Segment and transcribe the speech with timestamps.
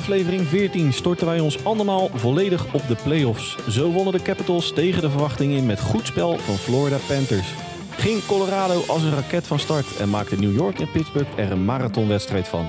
[0.00, 3.56] aflevering 14 storten wij ons allemaal volledig op de playoffs.
[3.68, 7.54] Zo wonnen de Capitals tegen de verwachting in met goed spel van Florida Panthers.
[7.90, 11.64] Ging Colorado als een raket van start en maakte New York en Pittsburgh er een
[11.64, 12.66] marathonwedstrijd van.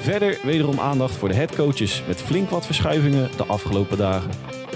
[0.00, 4.30] Verder wederom aandacht voor de headcoaches met flink wat verschuivingen de afgelopen dagen.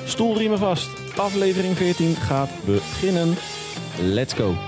[0.05, 3.35] Stoelriemen vast, aflevering 14 gaat beginnen.
[4.01, 4.68] Let's go!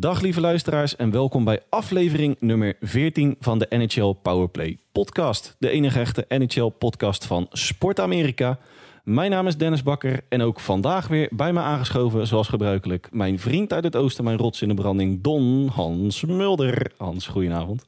[0.00, 5.56] Dag lieve luisteraars en welkom bij aflevering nummer 14 van de NHL Powerplay podcast.
[5.58, 8.58] De enige echte NHL podcast van Sport Amerika.
[9.04, 13.38] Mijn naam is Dennis Bakker en ook vandaag weer bij me aangeschoven zoals gebruikelijk mijn
[13.38, 16.92] vriend uit het oosten, mijn rots in de branding, Don Hans Mulder.
[16.96, 17.86] Hans, goedenavond.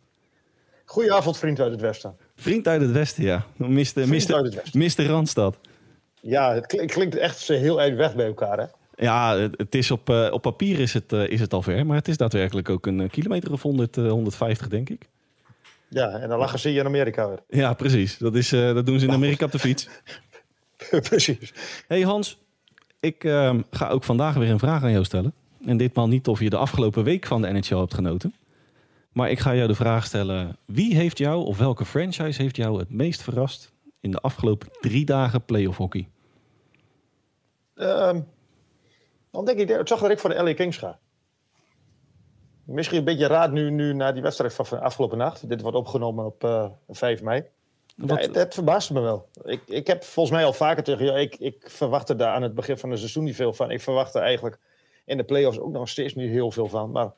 [0.84, 2.16] Goedenavond vriend uit het westen.
[2.36, 3.46] Vriend uit het westen, ja.
[3.56, 4.08] Mister,
[4.72, 5.58] mister, Randstad.
[6.20, 8.64] Ja, het klinkt echt heel eind weg bij elkaar hè?
[9.00, 11.96] Ja, het is op, uh, op papier is het, uh, is het al ver, maar
[11.96, 15.08] het is daadwerkelijk ook een uh, kilometer of 100, 150, denk ik.
[15.88, 17.42] Ja, en dan lachen ze in Amerika weer.
[17.48, 18.18] Ja, precies.
[18.18, 19.88] Dat, is, dat doen ze in Amerika op de fiets.
[21.08, 21.52] precies.
[21.86, 22.38] Hey Hans,
[23.00, 25.32] ik ehm, ga ook vandaag weer een vraag aan jou stellen.
[25.66, 28.34] En ditmaal niet of je de afgelopen week van de NHL hebt genoten.
[29.12, 32.78] Maar ik ga jou de vraag stellen: wie heeft jou of welke franchise heeft jou
[32.78, 36.08] het meest verrast in de afgelopen drie dagen playoff hockey?
[37.74, 38.26] Um,
[39.30, 40.98] dan denk ik, het zag dat ik voor de LA Kings ga.
[42.64, 45.48] Misschien een beetje raad nu, nu naar die wedstrijd van afgelopen nacht.
[45.48, 47.44] Dit wordt opgenomen op uh, eh, 5 mei.
[47.94, 49.28] Ja, het, verbaasde me wel.
[49.44, 51.18] Ik, ik heb volgens mij al vaker tegen jou...
[51.18, 53.70] Ik, ik verwachtte daar aan het begin van het seizoen niet veel van.
[53.70, 54.58] Ik verwachtte eigenlijk
[55.04, 56.90] in de playoffs ook nog steeds niet heel veel van.
[56.90, 57.12] Maar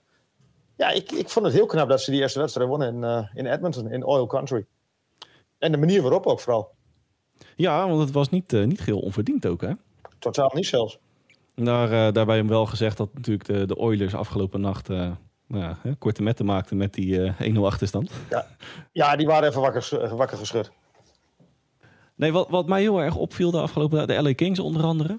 [0.77, 3.29] ja, ik, ik vond het heel knap dat ze die eerste wedstrijd wonnen in, uh,
[3.35, 4.67] in Edmonton, in Oil Country.
[5.59, 6.71] En de manier waarop ook vooral.
[7.57, 9.73] Ja, want het was niet, uh, niet geheel onverdiend ook, hè?
[10.19, 10.99] Totaal niet zelfs.
[11.55, 15.11] Daar, uh, daarbij hem wel gezegd dat natuurlijk de, de Oilers afgelopen nacht uh,
[15.47, 18.11] nou ja, hè, korte metten maakten met die uh, 1-0 achterstand.
[18.31, 18.47] Ja.
[18.93, 20.71] ja, die waren even wakker, wakker geschud.
[22.15, 25.19] Nee, wat, wat mij heel erg opviel de afgelopen de LA Kings onder andere.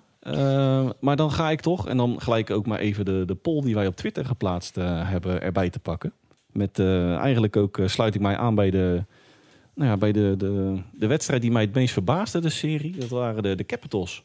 [1.00, 3.76] maar dan ga ik toch, en dan gelijk ook maar even de, de poll die
[3.76, 6.14] wij op Twitter geplaatst hebben erbij te pakken.
[6.52, 9.04] Met eigenlijk ook sluit ik mij aan bij de,
[9.76, 12.98] nou ja, bij de, de, de wedstrijd die mij het meest verbaasde, de serie.
[12.98, 14.24] Dat waren de, de Capitals.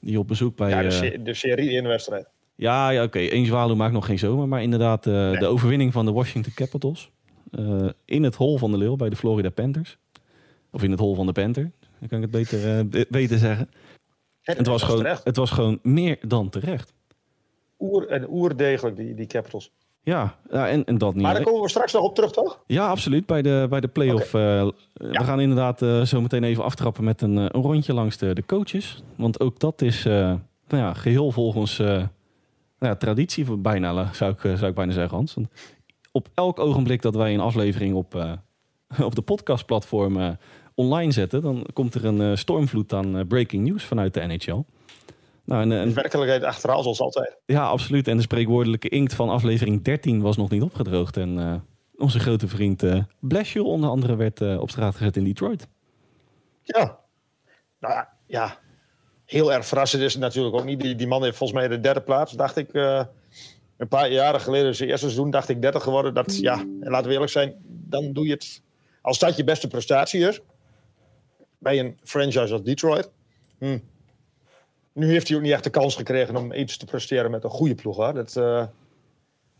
[0.00, 0.70] Die op bezoek bij...
[0.70, 2.28] Ja, de, uh, de serie in de wedstrijd.
[2.54, 3.18] Ja, ja oké.
[3.18, 3.32] Okay.
[3.32, 4.48] Eén zwaluw maakt nog geen zomer.
[4.48, 5.38] Maar inderdaad, uh, nee.
[5.38, 7.10] de overwinning van de Washington Capitals.
[7.50, 9.98] Uh, in het hol van de leeuw bij de Florida Panthers.
[10.70, 11.70] Of in het hol van de Panther.
[11.98, 13.70] Dan kan ik het beter, beter zeggen.
[14.42, 16.92] Het, het was, was, gewoon, het was gewoon meer dan terecht.
[17.78, 19.72] Oer en oerdegelijk, die, die Capitals.
[20.06, 21.22] Ja, ja en, en dat niet.
[21.22, 22.62] Maar daar komen we straks nog op terug, toch?
[22.66, 23.26] Ja, absoluut.
[23.26, 24.34] Bij de, bij de play-off.
[24.34, 24.62] Okay.
[24.62, 25.08] Uh, ja.
[25.10, 28.34] We gaan inderdaad uh, zo meteen even aftrappen met een, uh, een rondje langs de,
[28.34, 29.02] de coaches.
[29.16, 32.08] Want ook dat is nou ja, geheel volgens nou
[32.78, 35.34] ja, traditie, bijna, zou ik, zou ik bijna zeggen, Hans.
[35.34, 35.48] Want
[36.12, 38.14] op elk ogenblik dat wij een aflevering op,
[39.08, 40.36] op de podcastplatform
[40.74, 44.64] online zetten, dan komt er een stormvloed aan breaking news vanuit de NHL.
[45.46, 47.36] Nou, en, en, de werkelijkheid achterhaal zoals altijd.
[47.46, 48.08] Ja, absoluut.
[48.08, 51.16] En de spreekwoordelijke inkt van aflevering 13 was nog niet opgedroogd.
[51.16, 51.54] En uh,
[51.96, 55.68] onze grote vriend uh, Blesje onder andere werd uh, op straat gezet in Detroit.
[56.62, 56.98] Ja.
[57.80, 58.58] Nou ja, ja.
[59.24, 60.80] Heel erg verrassend is het natuurlijk ook niet.
[60.80, 62.74] Die, die man heeft volgens mij de derde plaats, dacht ik.
[62.74, 66.14] een paar jaren geleden, zijn eerste seizoen, dacht ik derde geworden.
[66.14, 68.62] Dat, ja, en laten we eerlijk zijn, dan doe je het...
[69.02, 70.40] Als dat je beste prestatie is,
[71.58, 73.10] bij een franchise als Detroit...
[73.58, 73.78] Hm,
[74.96, 77.50] nu heeft hij ook niet echt de kans gekregen om iets te presteren met een
[77.50, 77.96] goede ploeg.
[77.96, 78.12] Hè?
[78.12, 78.66] Dat, uh,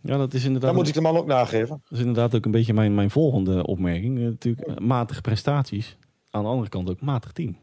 [0.00, 0.70] ja, dat is inderdaad.
[0.70, 1.80] Dan moet ik de man ook nageven.
[1.82, 4.19] Dat is inderdaad ook een beetje mijn, mijn volgende opmerking.
[4.19, 5.97] Uh, natuurlijk uh, matige prestaties.
[6.30, 7.58] Aan de andere kant ook matig team.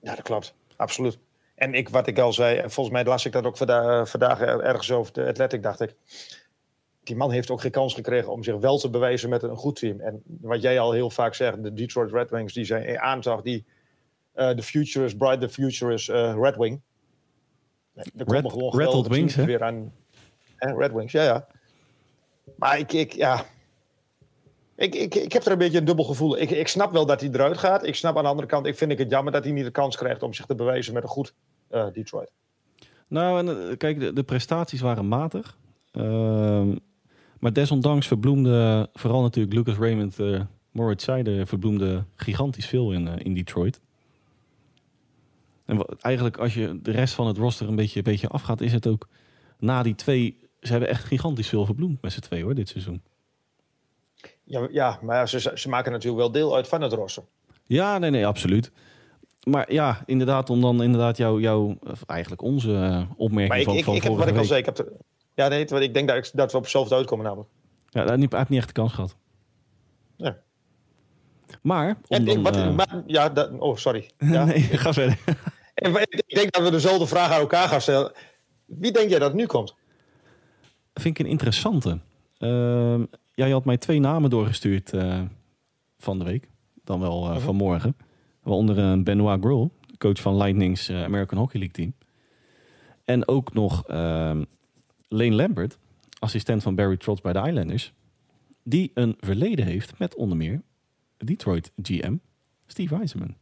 [0.00, 0.54] Ja, dat klopt.
[0.76, 1.18] Absoluut.
[1.54, 4.40] En ik, wat ik al zei, en volgens mij las ik dat ook vandaag, vandaag
[4.40, 5.94] ergens over de Athletic, dacht ik.
[7.02, 9.76] Die man heeft ook geen kans gekregen om zich wel te bewijzen met een goed
[9.76, 10.00] team.
[10.00, 13.64] En wat jij al heel vaak zegt, de Detroit Red Wings, die zijn aanzag, die
[14.36, 16.80] the future is bright, the future is Red Wing.
[17.94, 19.44] Er Red, gewoon Red Wings, hè?
[19.44, 19.92] Weer aan,
[20.56, 21.46] Red Wings, ja, ja.
[22.56, 23.44] Maar ik, ik ja...
[24.76, 26.38] Ik, ik, ik heb er een beetje een dubbel gevoel.
[26.38, 27.86] Ik, ik snap wel dat hij eruit gaat.
[27.86, 29.70] Ik snap aan de andere kant, ik vind ik het jammer dat hij niet de
[29.70, 31.34] kans krijgt om zich te bewijzen met een goed
[31.70, 32.32] uh, Detroit.
[33.08, 35.58] Nou, en, kijk, de, de, prestaties waren matig.
[35.92, 36.66] Uh,
[37.38, 40.40] maar desondanks verbloemde vooral natuurlijk Lucas Raymond, uh,
[40.70, 43.80] Moritz Seider, verbloemde gigantisch veel in, in Detroit.
[45.66, 48.72] En eigenlijk als je de rest van het roster een beetje, een beetje afgaat, is
[48.72, 49.08] het ook
[49.58, 50.38] na die twee.
[50.60, 53.02] Ze hebben echt gigantisch veel verbloemd met z'n twee hoor, dit seizoen.
[54.44, 57.22] Ja, ja maar ze, ze maken natuurlijk wel deel uit van het roster.
[57.64, 58.72] Ja, nee, nee, absoluut.
[59.42, 61.76] maar ja, inderdaad, om dan inderdaad jouw, jou,
[62.06, 64.48] eigenlijk onze uh, opmerking maar ik, van, ik, van ik heb, vorige wat ik al
[64.48, 64.92] zei, ik heb
[65.36, 67.48] ja, nee, wat ik denk dat, ik, dat we op hetzelfde uitkomen namelijk.
[67.88, 69.16] Ja, hij heeft niet, niet echt de kans gehad.
[70.16, 70.36] Ja.
[71.62, 74.10] Maar, om En, dan, ik, wat, eh, maar, ja, dat, oh, sorry.
[74.18, 74.44] Ja.
[74.44, 75.18] nee, ga verder.
[75.76, 78.12] Ik denk dat we dezelfde vraag aan elkaar gaan stellen.
[78.64, 79.74] Wie denk jij dat nu komt?
[80.94, 82.00] vind ik een interessante.
[82.38, 85.22] Ehm, jij had mij twee namen doorgestuurd eh,
[85.98, 86.48] van de week.
[86.84, 87.40] Dan wel eh, Mhm.
[87.40, 87.96] vanmorgen.
[88.42, 89.68] Waaronder een Benoit Grohl,
[89.98, 91.94] coach van Lightning's eh, American Hockey League team.
[93.04, 94.44] En ook nog ehm,
[95.08, 95.78] Lane Lambert,
[96.18, 97.92] assistent van Barry Trotz bij de Islanders.
[98.62, 100.62] Die een verleden heeft met onder meer
[101.16, 102.16] Detroit GM
[102.66, 103.36] Steve Eisenman.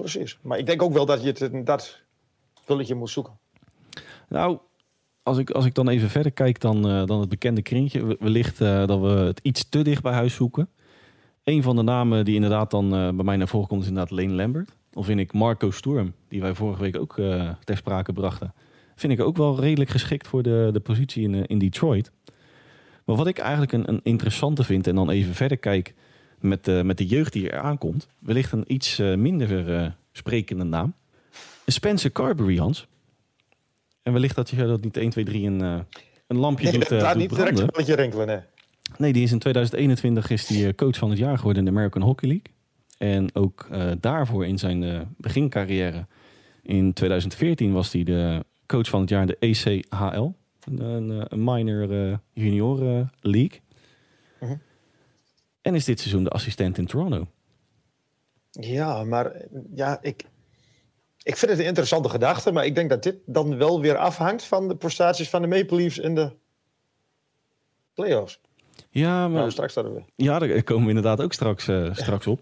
[0.00, 0.38] Precies.
[0.42, 2.00] Maar ik denk ook wel dat je het in dat
[2.64, 3.38] pulletje moet zoeken.
[4.28, 4.58] Nou,
[5.22, 8.04] als ik, als ik dan even verder kijk dan, eh, dan het bekende kringetje.
[8.06, 10.68] we- Wellicht eh, dat we het iets te dicht bij huis zoeken.
[11.44, 14.10] Een van de namen die inderdaad dan eh, bij mij naar voren komt is inderdaad
[14.18, 14.70] Lane Lambert.
[14.92, 17.14] Of vind ik Marco Sturm, die wij vorige week ook
[17.64, 18.54] ter sprake brachten.
[18.96, 22.12] Vind ik ook wel redelijk geschikt voor de, de positie in, in Detroit.
[23.04, 25.94] Maar wat ik eigenlijk een, een interessante vind en dan even verder kijk
[26.40, 28.08] met, de met de jeugd die er aankomt.
[28.18, 30.94] Wellicht een iets eh, minder eh, sprekende naam.
[31.66, 32.86] Spencer Carberry, Hans.
[34.02, 35.78] En wellicht dat je dat niet 1, 2, 3 een, eh,
[36.26, 37.62] een lampje Nee, doet, doet niet direct branden.
[37.62, 38.40] een belletje rinkelen, nee.
[38.98, 42.02] Nee, die is in 2021 is die coach van het jaar geworden in de American
[42.02, 42.52] Hockey League.
[42.98, 43.68] En ook
[44.00, 46.06] daarvoor in zijn begincarrière
[46.62, 50.28] in 2014 was hij de coach van het jaar in de ECHL.
[50.64, 53.60] Een, een, minor eh, junior league.
[55.62, 57.26] En is dit seizoen de assistent in Toronto.
[58.50, 59.32] Ja, maar
[59.74, 60.24] ja, ik,
[61.22, 62.52] ik vind het een interessante gedachte.
[62.52, 65.76] Maar ik denk dat dit dan wel weer afhangt van de prestaties van de Maple
[65.76, 66.32] Leafs in de
[67.94, 68.40] playoffs.
[68.90, 70.02] Ja, maar Nou, straks we.
[70.16, 72.40] Ja, daar komen we inderdaad ook straks, eh, straks op.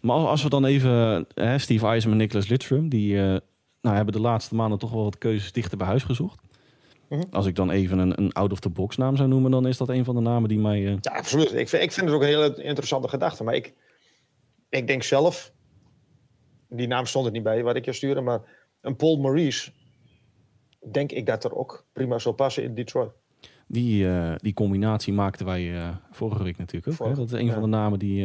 [0.00, 3.36] Maar als- we dan even eh, Steve Eisenman en Nicholas Lidstrom, die eh,
[3.80, 6.40] nou, hebben de laatste maanden toch wel wat keuzes dichter bij huis gezocht.
[7.08, 7.22] Mhm.
[7.30, 10.14] Als ik dan even een, een out-of-the-box naam zou noemen, dan is dat een van
[10.14, 10.86] de namen die mij...
[10.86, 11.52] eh, Ja, absoluut.
[11.54, 13.44] Ik vind, ik vind het ook een hele interessante gedachte.
[13.44, 13.74] Maar ik,
[14.68, 15.52] ik denk zelf,
[16.68, 18.40] die naam stond er niet bij wat ik je stuurde, maar
[18.80, 19.70] een Paul Maurice,
[20.92, 23.10] denk ik dat er ook prima zou passen in Detroit.
[23.66, 27.08] die, eh, die combinatie maakten wij eh, vorige week natuurlijk ook.
[27.08, 27.14] Hè?
[27.14, 27.52] Dat is een ja.
[27.52, 28.24] van de namen die...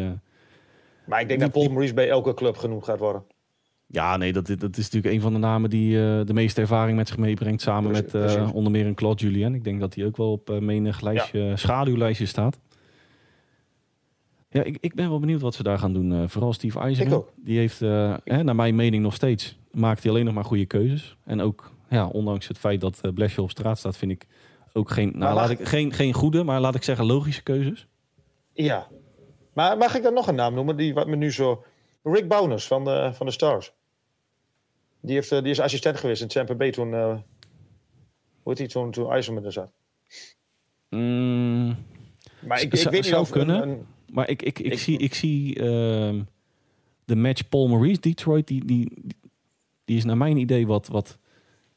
[1.06, 3.24] Maar ik denk Die- dat Paul Maurice bij elke club genoemd gaat worden.
[3.92, 6.98] Ja, nee, dat, dat is natuurlijk een van de namen die eh, de meeste ervaring
[6.98, 7.62] met zich meebrengt.
[7.62, 8.52] Samen Precies, met precies.
[8.52, 9.54] onder meer een Claude Julien.
[9.56, 12.60] Ik denk dat hij ook wel op eh, menig lijstje, schaduwlijstje staat.
[14.50, 16.30] Ja, ik, ik ben wel benieuwd wat ze daar gaan doen.
[16.30, 17.26] vooral Steve Eisenman.
[17.36, 21.18] Die heeft, hè, naar mijn mening nog steeds, maakt hij alleen nog maar goede keuzes.
[21.26, 24.26] En ook, ja, ondanks het feit dat uh, Blesje op straat staat, vind ik
[24.74, 27.88] ook geen, nou, Maar laat ik, geen, geen goede, maar laat ik zeggen logische keuzes.
[28.54, 28.88] Ja.
[29.54, 30.78] Maar mag ik dan nog een naam noemen?
[30.78, 31.64] Die wat me nu zo.
[32.04, 33.74] Rick Bowness van de, van de Stars.
[35.02, 36.94] Die, heeft, eh, die is assistent geweest in Tampa Bay toen.
[36.94, 37.18] eh
[38.44, 39.72] hoe heet die toen, toen IJsselman er zat?
[40.90, 41.76] Mm,
[42.40, 43.62] Maar ik, ik weet niet zou of kunnen.
[43.62, 46.22] Een, een- Maar ik, ik, ik, Ik- zie, ik zie ehm,
[47.06, 48.92] de match Paul Maurice Detroit, die, die,
[49.86, 51.18] die is naar mijn idee wat, wat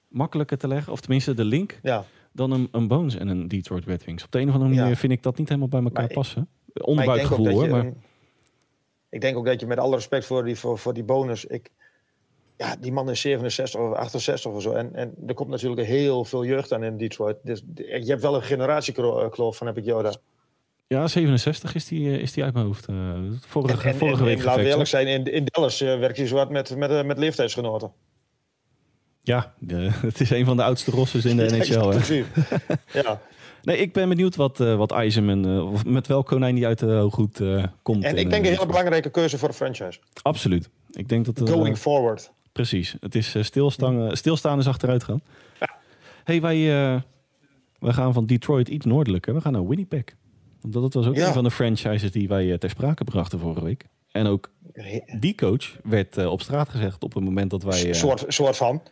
[0.09, 0.93] makkelijker te leggen.
[0.93, 2.05] Of tenminste de link ja.
[2.33, 4.25] dan een, een Bones en een Detroit Red Wings.
[4.25, 4.97] Op de een of andere manier Ja.
[4.97, 6.49] vind ik dat niet helemaal bij elkaar Maar passen.
[6.75, 7.93] Onderbuikgevoel hoor, maar
[9.09, 11.45] ik denk ook dat je met alle respect voor die, voor, voor die bonus.
[11.45, 11.71] Ik,
[12.57, 14.73] ja, die man is 67 of 68 of zo.
[14.73, 17.37] En, en er komt natuurlijk heel veel jeugd aan in Detroit.
[17.43, 20.17] Dus je hebt wel een generatiekloof van heb ik jou daar.
[20.87, 22.87] ja, 67 is die, eh, is die uit mijn hoofd.
[22.87, 22.97] eh,
[23.47, 26.17] vorige, En, vorige en- week en laten we eerlijk zijn, in, in Dallas eh, werkt
[26.17, 27.93] hij zo hard met, met, eh, met leeftijdsgenoten.
[29.21, 31.89] Ja, de- het is een van de oudste rossers in de NHL.
[31.89, 32.27] Precies.
[33.03, 33.21] ja.
[33.63, 36.79] Nee, ik ben benieuwd wat, eh wat Eisenman, eh, of met welk konijn die uit
[36.79, 38.05] de hooghoed eh komt.
[38.05, 39.99] En ik eh, denk een hele belangrijke keuze voor de franchise.
[40.23, 40.71] Absoluut.
[40.91, 41.41] Ik denk dat...
[41.41, 42.33] eh, Going forward.
[42.55, 42.97] Precies.
[43.01, 45.21] Het is eh, stilstaan, stilstaan is achteruit gaan.
[46.25, 46.57] hey, wij,
[46.95, 47.01] eh,
[47.79, 49.35] wij gaan van Detroit iets noordelijker.
[49.35, 50.05] We gaan naar Winnipeg.
[50.61, 51.27] Want dat was ook Ja.
[51.27, 53.85] een van de franchises die wij eh, ter sprake brachten vorige week.
[54.11, 54.51] En ook
[55.21, 57.87] die coach werd op straat gezegd op het moment dat wij...
[57.89, 58.83] eh, soort, soort van.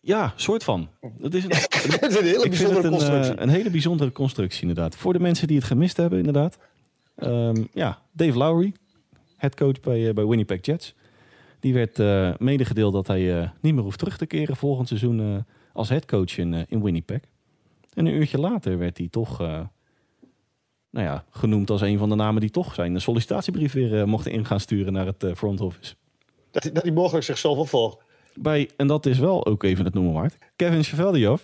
[0.00, 0.88] Ja, soort van.
[1.18, 1.50] Dat is een,
[2.08, 3.40] is een hele bijzondere een, constructie.
[3.40, 4.96] een hele bijzondere constructie inderdaad.
[4.96, 6.58] Voor de mensen die het gemist hebben inderdaad.
[7.16, 8.72] Ehm, ja, Dave Lowry,
[9.36, 10.94] headcoach bij, bij Winnipeg Jets.
[11.60, 15.20] Die werd eh, medegedeeld dat hij eh, niet meer hoeft terug te keren volgend seizoen
[15.20, 15.36] eh,
[15.72, 17.20] als headcoach in, in Winnipeg.
[17.94, 19.38] En een uurtje later werd hij toch
[20.90, 24.44] nou ja, genoemd als een van de namen die toch zijn sollicitatiebrief weer mochten in
[24.44, 25.94] gaan sturen naar het front office.
[26.50, 27.98] dat, hij- dat hij mogelijk zichzelf opvolgt.
[28.34, 31.42] Bij, en dat is wel ook even het noemen waard, Kevin Cheveldiov,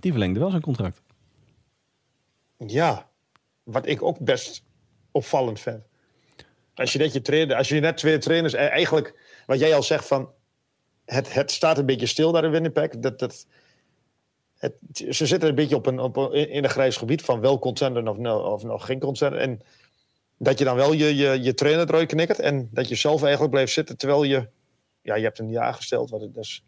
[0.00, 1.02] die verlengde wel zijn contract.
[2.66, 3.08] Ja,
[3.62, 4.64] wat ik ook best
[5.10, 5.80] opvallend vind.
[6.74, 9.14] Als je net je trainer, als je net twee trainers, eigenlijk
[9.46, 10.30] wat jij al zegt van
[11.04, 12.88] het, het staat een beetje stil daar in Winnipeg.
[12.88, 13.46] Dat, dat,
[14.58, 14.74] het,
[15.10, 18.16] ze zitten een beetje op een, op in een grijs gebied van wel contender of,
[18.16, 19.40] no, of nog geen contender.
[19.40, 19.60] En
[20.38, 23.52] dat je dan wel je, je, je trainer eruit knikkert en dat je zelf eigenlijk
[23.52, 24.48] blijft zitten terwijl je,
[25.02, 26.10] ja, je hebt een ja gesteld.
[26.10, 26.64] Wat het, dus,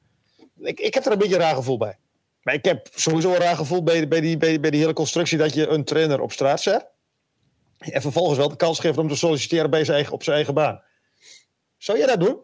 [0.60, 1.98] ik, ik heb er een beetje een raar gevoel bij.
[2.42, 5.54] Maar ik heb sowieso een raar gevoel bij, bij, die, bij die hele constructie dat
[5.54, 6.92] je een trainer op straat zet.
[7.90, 10.54] En vervolgens wel de kans geeft om te solliciteren bij zijn eigen, op zijn eigen
[10.54, 10.82] baan.
[11.76, 12.38] Zou jij dat doen?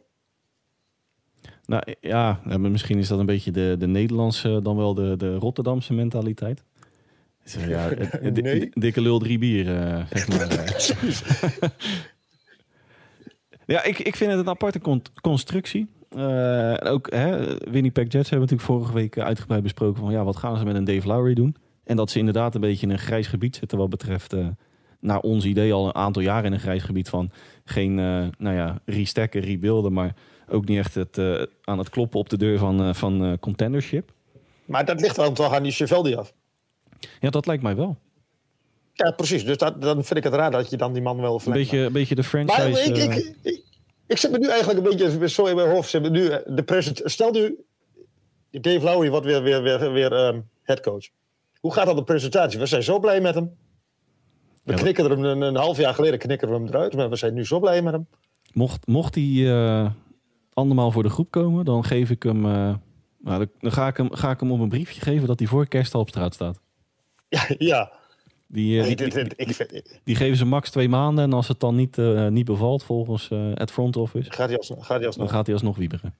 [1.64, 5.92] Nou ja, misschien is dat een beetje de, de Nederlandse, dan wel de, de Rotterdamse
[5.92, 6.64] mentaliteit.
[7.44, 7.90] Ja,
[8.22, 8.70] nee.
[8.72, 11.72] dikke lul drie bier, uh, zeg maar.
[13.74, 14.80] ja, ik, ik vind het een aparte
[15.20, 15.88] constructie.
[16.16, 20.58] Uh, ook hè, Winnipeg Jets hebben natuurlijk vorige week uitgebreid besproken van ja, wat gaan
[20.58, 21.56] ze met een Dave Lowry doen?
[21.84, 24.46] En dat ze inderdaad een beetje in een grijs gebied zitten wat betreft, uh,
[25.00, 27.30] naar ons idee al een aantal jaren in een grijs gebied van
[27.64, 30.14] geen, uh, nou ja, restacken, rebuilden, maar
[30.48, 31.18] ook niet echt het,
[31.64, 34.12] aan het kloppen op de deur van, van contendership.
[34.64, 36.32] Maar dat ligt dan toch aan die Cheveldi af?
[37.20, 37.98] Ja, dat lijkt mij wel.
[38.92, 39.44] Ja, precies.
[39.44, 41.78] Dus dat, dan vind ik het raar dat je dan die man wel Een beetje,
[41.78, 42.70] een beetje de franchise...
[42.70, 43.62] Maar ik, ik, ik,
[44.06, 46.00] ik, zit me nu eigenlijk een beetje zo in mijn hoofd.
[46.00, 47.56] Nu, de present, stel nu,
[48.50, 51.08] Dave Lowry wordt weer, weer, weer, weer um, headcoach.
[51.60, 52.58] Hoe gaat dat de presentatie?
[52.58, 53.56] We zijn zo blij met hem.
[54.70, 57.34] We knikken er een, een, half jaar geleden knikken we hem eruit, maar we zijn
[57.34, 58.06] nu zo blij met hem.
[58.52, 59.90] Mocht, mocht hij uh,
[60.52, 62.46] andermaal voor de groep komen, dan geef ik hem...
[62.46, 62.74] Uh,
[63.18, 65.66] nou, dan ga ik, hem, ga ik hem op een briefje geven dat hij voor
[65.66, 66.60] kerst al op straat staat.
[67.28, 67.92] Ja, ja.
[68.46, 72.26] Die, die, die, die, geven ze max twee maanden en als het dan niet, uh,
[72.26, 75.26] niet bevalt volgens uh, het front office, gaat hij alsnog, gaat hij alsnog.
[75.26, 76.14] dan gaat hij alsnog wieberen.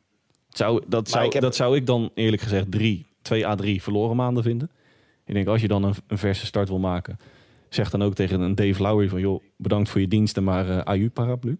[0.48, 1.42] Zou, dat, zou, heb...
[1.42, 4.70] dat zou ik dan eerlijk gezegd drie, twee à drie verloren maanden vinden.
[5.24, 7.18] Ik denk als je dan een, een verse start wil maken,
[7.74, 10.78] zeg dan ook tegen een Dave Lowry van joh, bedankt voor je diensten, maar uh,
[10.78, 11.58] AU paraplu.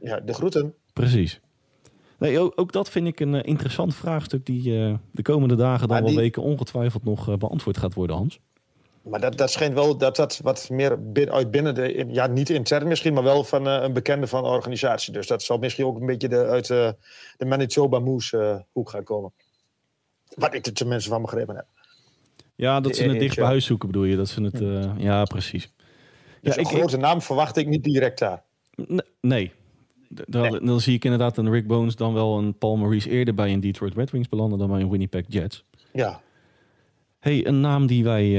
[0.00, 0.74] Ja, de groeten.
[0.92, 1.40] Precies.
[2.18, 4.62] Nee, ook, ook, dat vind ik een interessant vraagstuk die
[5.10, 8.40] de komende dagen dan wel weken ongetwijfeld nog beantwoord gaat worden, Hans.
[9.02, 10.98] Maar dat, dat schijnt wel dat dat wat meer
[11.30, 15.12] uit binnen de, ja, niet intern misschien, maar wel van een bekende van de organisatie.
[15.12, 16.96] Dus dat zal misschien ook een beetje de, uit de
[17.38, 19.32] Manitoba Moose hoek gaan komen.
[20.34, 21.66] Wat ik er tenminste van begrepen heb.
[22.56, 24.16] Ja, dat ze het dicht bij huis zoeken bedoel je?
[24.16, 24.94] Dat ze het, ja.
[24.98, 25.72] ja, precies.
[26.40, 28.42] Dus ja, een grote naam verwacht ik niet direct daar.
[29.20, 29.52] Nee.
[30.08, 30.78] Dan, nee.
[30.78, 33.94] zie ik inderdaad een Rick Bones dan wel een Paul Maurice eerder bij een Detroit
[33.94, 35.64] Red Wings belanden dan bij een Winnipeg Jets.
[35.92, 36.20] Ja.
[37.18, 38.36] Hey, een naam die wij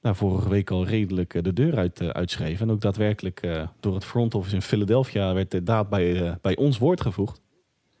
[0.00, 2.68] nou, vorige week al redelijk eh, de deur uit, uh, uitschreven.
[2.68, 6.32] En ook daadwerkelijk uh, door het front office in Philadelphia werd de daad bij, uh,
[6.40, 7.40] bij ons woord gevoegd.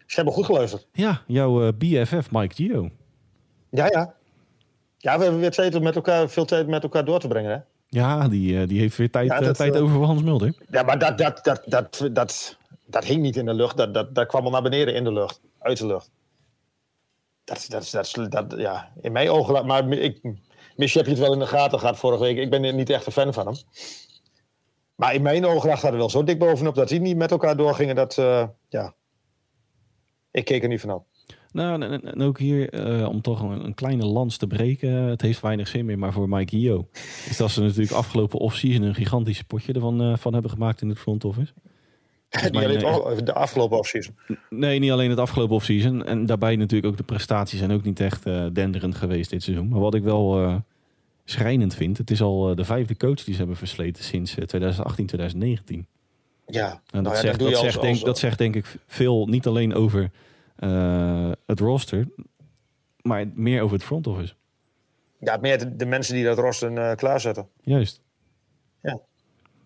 [0.06, 0.86] Ze hebben goed geluisterd.
[0.92, 2.90] Ja, jouw BFF Mike Gio.
[3.70, 4.14] Ja, ja.
[5.02, 7.58] Ja, we hebben weer tijd met elkaar, veel tijd met elkaar door te brengen, hè?
[7.86, 10.54] Ja, die, die heeft weer tijd, ja, dat, tijd over voor Hans Mulder.
[10.70, 13.76] Ja, maar dat, dat, dat, dat, dat, dat hing niet in de lucht.
[13.76, 15.40] Dat, dat, dat kwam al naar beneden in de lucht.
[15.58, 16.10] Uit de lucht.
[17.44, 19.66] Dat, dat, dat, dat, ja, in mijn ogen...
[19.66, 20.20] Maar ik,
[20.76, 22.36] heb je het wel in de gaten gehad vorige week.
[22.36, 23.56] Ik ben niet echt een fan van hem.
[24.94, 27.30] Maar in mijn ogen lag hij er wel zo dik bovenop dat die niet met
[27.30, 27.94] elkaar doorgingen.
[27.94, 28.94] Dat, uh, ja,
[30.30, 31.06] ik keek er niet van op.
[31.52, 34.90] Nou, en, ook hier, uh, om toch een, een, kleine lans te breken.
[34.90, 36.88] Het heeft weinig zin meer, maar voor Mike Hio.
[37.28, 40.88] Is dat ze natuurlijk afgelopen offseason een gigantische potje ervan uh, van hebben gemaakt in
[40.88, 41.52] het front office.
[42.50, 44.16] niet alleen de afgelopen offseason.
[44.50, 46.04] Nee, niet alleen het afgelopen offseason.
[46.04, 49.68] En daarbij natuurlijk ook de prestaties zijn ook niet echt uh, denderend geweest dit seizoen.
[49.68, 50.54] Maar wat ik wel uh,
[51.24, 55.06] schrijnend vind, het is al uh, de vijfde coach die ze hebben versleten sinds 2018,
[55.06, 55.86] 2019.
[56.46, 59.46] Ja, en dat, nou ja, zegt, dat, zegt, denk, dat zegt denk ik veel, niet
[59.46, 60.10] alleen over
[61.46, 62.08] het roster,
[63.02, 64.34] maar meer over het front office.
[65.18, 67.48] Ja, meer de, de mensen die dat roster klaarzetten.
[67.60, 68.02] Juist.
[68.82, 69.00] Ja.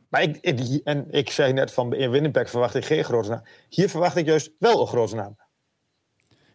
[0.08, 0.36] Maar ik,
[0.84, 3.42] en ik zei net van in Winnipeg verwacht ik geen grote naam.
[3.68, 5.36] Hier verwacht ik juist wel een grote naam.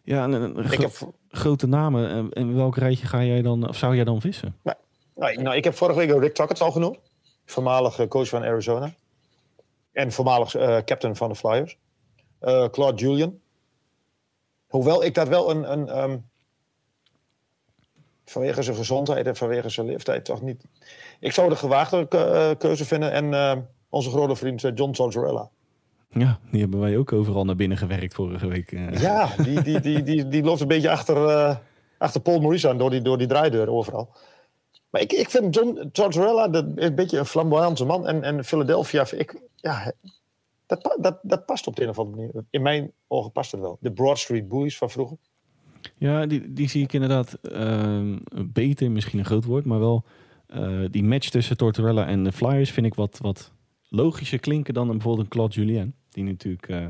[0.02, 2.32] Ja, een, een gro heb, grote namen.
[2.32, 4.56] En welk rijtje ga jij dan, of zou jij dan vissen?
[4.62, 4.76] Nou,
[5.14, 6.98] nou, nou ik heb vorige week Rick Tuckett al genoemd.
[7.44, 8.94] Voormalig coach van Arizona.
[9.92, 11.78] En voormalig uh, captain van de Flyers.
[12.42, 13.38] Uh, Claude Julian.
[14.70, 16.28] Hoewel ik dat wel een, een um,
[18.24, 20.64] vanwege zijn gezondheid en vanwege zijn leeftijd toch niet.
[21.20, 23.56] Ik zou de gewaagde uh, keuze vinden en uh,
[23.88, 25.50] onze grote vriend uh, John Tortorella.
[26.08, 28.70] Ja, die hebben wij ook overal naar binnen gewerkt vorige week.
[28.98, 31.58] Ja, die, die, die, die, die loopt een beetje achter,
[31.98, 34.14] achter Paul Maurice aan door die, door die draaideur overal.
[34.90, 38.06] Maar ik, ik vind John Tortorella een beetje een flamboyante man.
[38.06, 39.92] En, en Philadelphia, ik, ja,
[40.78, 42.44] dat, dat, dat past op de een of andere manier.
[42.50, 43.78] In mijn ogen past het wel.
[43.80, 45.16] De Broad Street Boys van vroeger.
[45.96, 50.04] Ja, die, die zie ik inderdaad uh, beter, misschien een groot woord, maar wel
[50.54, 53.52] uh, die match tussen Tortorella en de Flyers vind ik wat, wat
[53.88, 55.94] logischer klinken dan bijvoorbeeld een Claude Julien.
[56.08, 56.86] Die natuurlijk uh,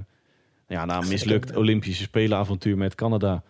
[0.66, 3.42] ja, na een mislukt Olympische Spelenavontuur met Canada...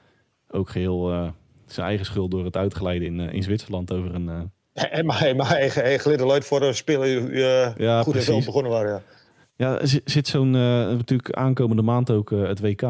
[0.48, 1.28] ook geheel uh,
[1.66, 4.50] zijn eigen schuld door het uitgeleiden in, in Zwitserland over een...
[4.72, 7.36] En maar, maar hij, hij glidde nooit voor de spelen
[7.76, 8.90] ja, goed en begonnen waren.
[8.90, 9.02] Ja.
[9.60, 12.82] Ja, zit zo'n natuurlijk aankomende maand ook het WK.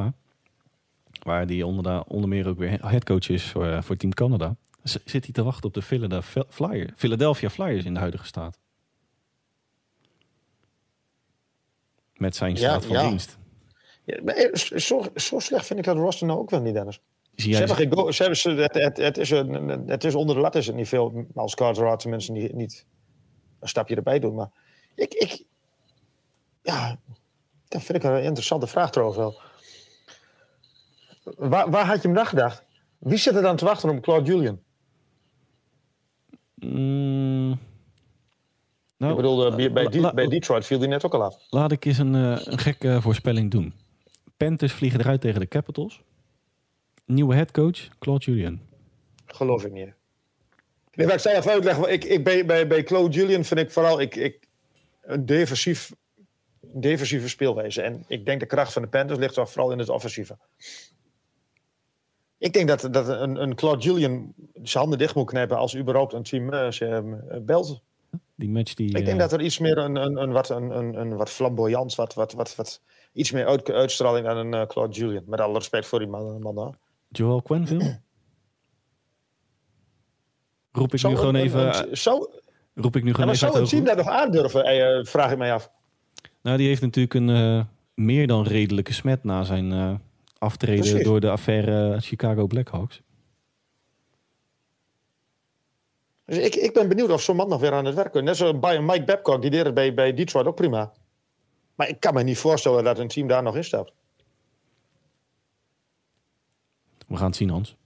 [1.22, 4.56] Waar die onder, onder meer ook weer headcoach is voor, voor Team Canada.
[4.82, 8.58] Zit hij te wachten op de Philadelphia, Flyer, Philadelphia Flyers in de huidige staat?
[12.14, 13.38] Met zijn staat van dienst.
[14.04, 17.00] Ja, eh, zo, zo, slecht vind ik dat roster nou ook wel niet, Dennis.
[17.34, 20.54] Ze hebben geen ze hebben, het, het, het, is een, het is onder de lat
[20.54, 21.26] is het niet veel.
[21.34, 22.86] Als Carter mensen niet, niet
[23.60, 24.34] een stapje erbij doen.
[24.34, 24.50] Maar
[24.94, 25.44] ik, ik
[26.62, 26.98] ja,
[27.68, 29.40] dat vind ik een interessante vraag trouwens wel.
[31.36, 32.64] Waar, waar had je hem dan gedacht?
[32.98, 34.60] Wie zit er dan te wachten op Claude Julian?
[36.54, 37.58] Mm,
[38.96, 41.36] nou, ik bedoel, bij, bij, Detroit viel hij net ook al af.
[41.50, 43.74] Laat ik eens een, uh, een gekke voorspelling doen.
[44.36, 46.02] Panthers vliegen eruit tegen de Capitals.
[47.04, 48.60] Nieuwe headcoach, Claude Julian.
[49.26, 49.92] Geloof ik niet.
[50.92, 51.92] Nee, maar ik zei even uitleggen.
[51.92, 54.48] Ik, ik, bij, bij, bij Claude Julian vind ik vooral ik, ik,
[55.02, 55.92] een defensief,
[56.60, 57.82] defensieve speelwijze.
[57.82, 60.36] En ik denk de kracht van de Panthers ligt toch vooral in het offensieve.
[62.38, 66.12] Ik denk dat, dat een, een Claude Julian zijn handen dicht moet knijpen als überhaupt
[66.12, 67.82] een team uh, ze, uh, belt.
[68.34, 70.94] Die match die, ik denk dat er iets meer een, een, een, wat, een, een,
[71.00, 74.94] een wat flamboyant, wat, wat, wat, wat, iets meer uit, uitstraling aan een uh, Claude
[74.94, 75.22] Julian.
[75.26, 76.38] Met alle respect voor die man.
[76.40, 76.76] man
[77.08, 78.00] Joel Quenville?
[80.72, 81.96] Roep ik nu gewoon even...
[81.96, 82.30] Zo,
[82.74, 85.70] roep ik nu gewoon even zou een team dat nog aandurven, vraag ik mij af.
[86.42, 90.00] Nou, die heeft natuurlijk een meer dan redelijke smet na zijn
[90.38, 93.02] aftreden door de affaire Chicago Blackhawks.
[96.24, 98.22] Dus ik, ik ben benieuwd of zo'n man nog weer aan het werk is.
[98.22, 100.92] Net zoals bij Mike Babcock, die deed het bij, bij Detroit ook prima.
[101.74, 103.92] Maar ik kan me niet voorstellen dat een team daar nog in staat.
[107.06, 107.76] We gaan het zien, Hans.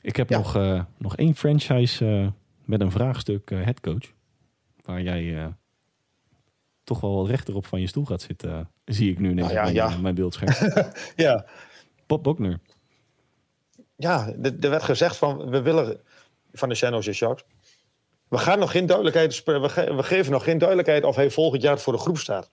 [0.00, 2.28] Ik heb nog, uh, nog één franchise uh,
[2.64, 4.12] met een vraagstuk uh, headcoach.
[4.82, 5.54] Waar jij
[6.84, 9.88] toch wel rechterop van je stoel gaat zitten, zie ik nu net nou ja, ja.
[9.88, 10.72] mijn, mijn beeldscherm.
[11.24, 11.46] ja,
[12.06, 12.60] Bob Bokner.
[13.96, 16.00] Ja, er werd gezegd van we willen
[16.52, 17.44] van de San Jose Sharks.
[18.28, 19.44] We gaan nog geen duidelijkheid.
[19.44, 22.50] We, ge we geven nog geen duidelijkheid of hij volgend jaar voor de groep staat.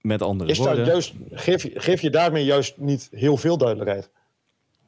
[0.00, 0.84] Met andere Is woorden.
[0.84, 4.10] Juist, geef, geef je daarmee juist niet heel veel duidelijkheid?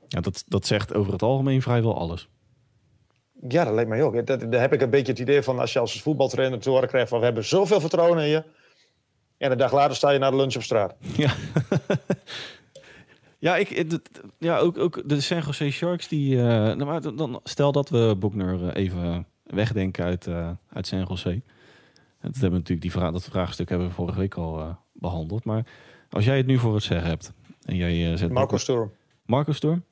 [0.08, 2.28] Ja, dat, dat zegt over het algemeen vrijwel alles.
[3.48, 4.26] Ja, dat lijkt mij ook.
[4.26, 6.88] Dat, daar heb ik een beetje het idee van als je als voetbaltrainer te horen
[6.88, 8.44] krijgt van we hebben zoveel vertrouwen in je.
[9.38, 10.94] En een dag later sta je naar de lunch op straat.
[11.16, 11.32] Ja.
[13.40, 13.98] Ja, ik,
[14.38, 18.16] ja ook, ook de San Jose Sharks, die, uh, nou, maar dan, stel dat we
[18.18, 21.42] Boekner eh, even wegdenken uit, uh, uit San Jose.
[22.20, 25.44] Dat, hebben natuurlijk die vraag, dat vraagstuk hebben we vorige week al uh, behandeld.
[25.44, 25.66] Maar
[26.10, 27.32] als jij het nu voor het zeggen hebt.
[27.64, 28.92] En jij, zet Marco Storm.
[29.24, 29.84] Marco Storm?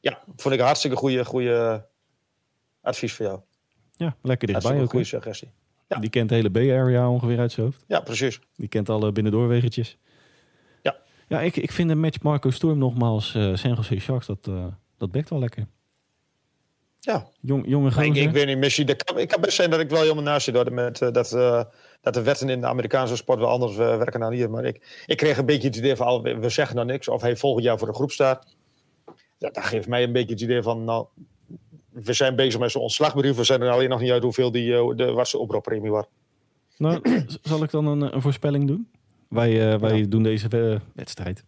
[0.00, 1.86] Ja, vond ik een hartstikke goede, goede
[2.82, 3.40] advies voor jou.
[3.96, 5.50] Ja, lekker dichtbij goede suggestie.
[5.88, 5.98] Ja.
[5.98, 7.84] Die kent de hele B-area ongeveer uit zijn hoofd.
[7.86, 8.40] Ja, precies.
[8.56, 9.98] Die kent alle binnendoorwegetjes.
[11.30, 14.66] Ja, ik, ik vind een match Marco Storm nogmaals uh, San Jose Sharks, dat, uh,
[14.98, 15.66] dat bekt wel lekker.
[16.98, 17.26] Ja.
[17.40, 20.22] Jong, jonge ik, ik, weet niet, misschien, ik kan best zijn dat ik wel helemaal
[20.22, 21.30] naast zit met, uh, dat,
[22.00, 24.50] dat de wetten in de Amerikaanse sport wel anders werken dan hier.
[24.50, 27.08] Maar ik, ik kreeg een beetje het idee van, we zeggen dan niks.
[27.08, 28.56] Of hij volgend jaar voor de groep staat.
[29.38, 31.06] Ja, dat geeft mij een beetje het idee van, nou,
[31.90, 33.36] we zijn bezig met zo'n ontslagbrief.
[33.36, 36.04] We zijn er alleen nog niet uit hoeveel die, de, wat zijn oproeppremie was.
[36.76, 38.88] Nou, zal ik dan een, een voorspelling doen?
[39.28, 41.44] Wij, uh, wij doen deze wedstrijd.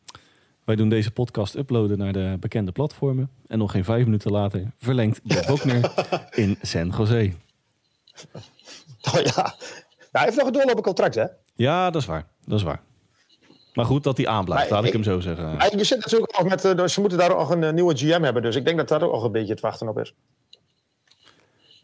[0.64, 3.30] Wij doen deze podcast uploaden naar de bekende platformen.
[3.46, 5.92] En nog geen vijf minuten later verlengt Bob Bokner
[6.30, 7.32] in San Jose.
[9.02, 9.54] Oh ja.
[10.12, 11.26] hij heeft nog een doorlopend contract, hè?
[11.54, 12.26] Ja, dat is waar.
[12.44, 12.82] Dat is waar.
[13.72, 15.56] Maar goed dat hij aanblijft, laat ik, hem zo zeggen.
[15.56, 18.42] Maar je zit natuurlijk ook met, uh, ze moeten daar ook een nieuwe GM hebben.
[18.42, 20.14] Dus ik denk dat daar ook een beetje het wachten op is.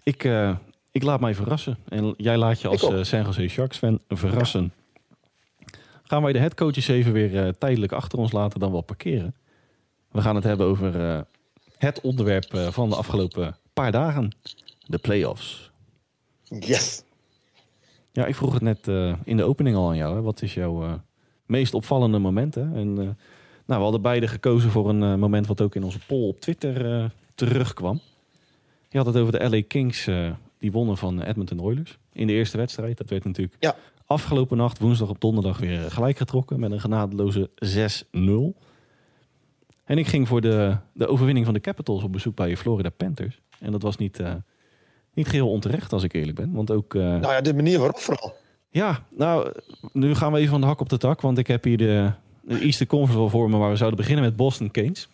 [0.02, 0.56] Ik, uh,
[0.92, 1.78] ik laat mij verrassen.
[1.88, 4.72] En jij laat je als San Jose Sharks fan verrassen
[6.02, 9.34] gaan wij de headcoaches even weer tijdelijk achter ons laten dan wel parkeren.
[10.10, 11.24] We gaan het hebben over
[11.78, 14.32] het onderwerp van de afgelopen paar dagen.
[14.86, 15.70] De playoffs.
[16.42, 17.02] Yes.
[18.12, 18.86] Ja, ik vroeg het net
[19.24, 20.14] in de opening al aan jou.
[20.14, 20.22] Hè.
[20.22, 21.00] Wat is jouw
[21.48, 22.54] meest opvallende moment?
[22.54, 22.60] Hè?
[22.60, 23.14] En, nou,
[23.66, 28.00] we hadden beide gekozen voor een moment wat ook in onze poll op Twitter terugkwam.
[28.88, 30.08] Je had het over de LA Kings.
[30.58, 32.98] die wonnen van Edmonton Oilers in de eerste wedstrijd.
[32.98, 33.76] Dat werd natuurlijk ja
[34.08, 38.58] Afgelopen nacht, woensdag op donderdag, weer gelijk getrokken met een genadeloze 6-0.
[39.84, 43.40] En ik ging voor de, de overwinning van de Capitals op bezoek bij Florida Panthers.
[43.58, 44.34] En dat was niet, uh,
[45.14, 46.52] niet geheel onterecht, als ik eerlijk ben.
[46.52, 48.34] Want ook, uh, nou ja, de manier waarop vooral.
[48.70, 49.52] Ja, nou,
[49.92, 51.20] nu gaan we even van de hak op de tak.
[51.20, 54.36] Want ik heb hier de, de Eastern Conference voor me waar we zouden beginnen met
[54.36, 55.08] Boston Keynes.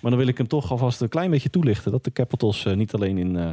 [0.00, 1.92] Maar dan wil ik hem toch alvast een klein beetje toelichten.
[1.92, 3.52] Dat de Capitals uh, niet alleen in, uh,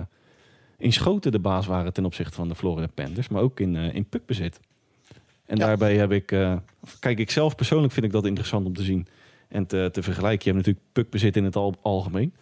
[0.78, 3.28] in schoten de baas waren ten opzichte van de Florida Panthers.
[3.28, 4.60] Maar ook in, uh, in puckbezit.
[5.45, 5.65] En ja.
[5.65, 6.25] daarbij heb ik...
[6.99, 9.08] kijk, ik zelf persoonlijk vind ik dat interessant om te zien.
[9.47, 10.45] En te, te vergelijken.
[10.45, 12.34] Je hebt natuurlijk puckbezit in het al, algemeen.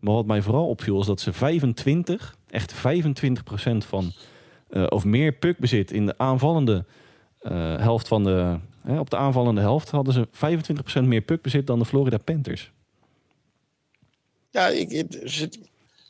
[0.00, 4.12] Maar wat mij vooral opviel is dat ze 25, echt 25 procent van...
[4.88, 6.84] of meer puckbezit in de aanvallende
[7.78, 8.58] helft van de...
[8.98, 10.28] op de aanvallende helft hadden ze
[11.00, 12.72] 25% meer puckbezit dan de Florida Panthers.
[14.50, 15.14] Ja, ik, ik,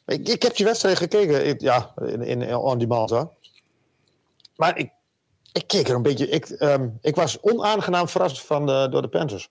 [0.07, 1.47] ik, ik, heb die wedstrijd gekeken.
[1.47, 3.29] Ik, ja, in, in on demand.
[4.57, 4.91] Maar ik,
[5.53, 6.29] ik keek er een beetje.
[6.29, 9.49] Ik, um, ik was onaangenaam verrast van de, door de Panthers.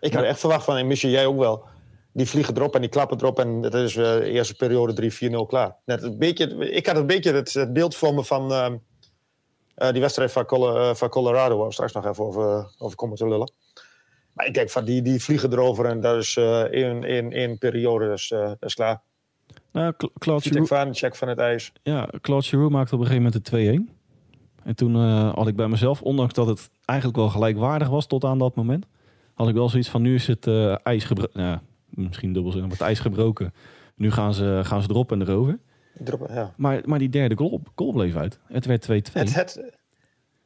[0.00, 1.64] Ik had echt verwacht van, en misschien jij ook wel.
[2.12, 3.38] Die vliegen erop en die klappen erop.
[3.38, 5.12] En dat is uh, de eerste periode
[5.44, 5.76] 3-4-0 klaar.
[5.84, 8.66] Net een beetje, ik had een beetje het, het beeld voor me van uh,
[9.76, 11.56] uh, die wedstrijd van, Colo van Colorado.
[11.56, 13.52] Waar we straks nog even over, over komen te lullen.
[14.32, 17.58] Maar ik denk van die, die vliegen erover en dat is uh, in, in, in
[17.58, 19.00] periode, dat is klaar.
[19.72, 20.68] Nou, Claude Giroux...
[20.68, 21.72] van, check van het ijs.
[21.82, 23.94] Ja, Claude Giroux maakte op een gegeven moment de 2-1.
[24.64, 28.24] En toen uh, had ik bij mezelf, ondanks dat het eigenlijk wel gelijkwaardig was tot
[28.24, 28.86] aan dat moment,
[29.34, 30.46] had ik wel zoiets van nu is het
[30.82, 31.42] ijs gebroken.
[31.42, 31.62] Ja,
[31.98, 33.52] misschien dubbel maar het ijs gebroken.
[33.94, 35.58] Nu gaan ze, gaan ze erop en erover.
[35.98, 36.54] Drop, ja.
[36.56, 38.38] maar, maar die derde goal, goal bleef uit.
[38.46, 38.92] Het werd 2-2.
[38.92, 39.34] Het, het,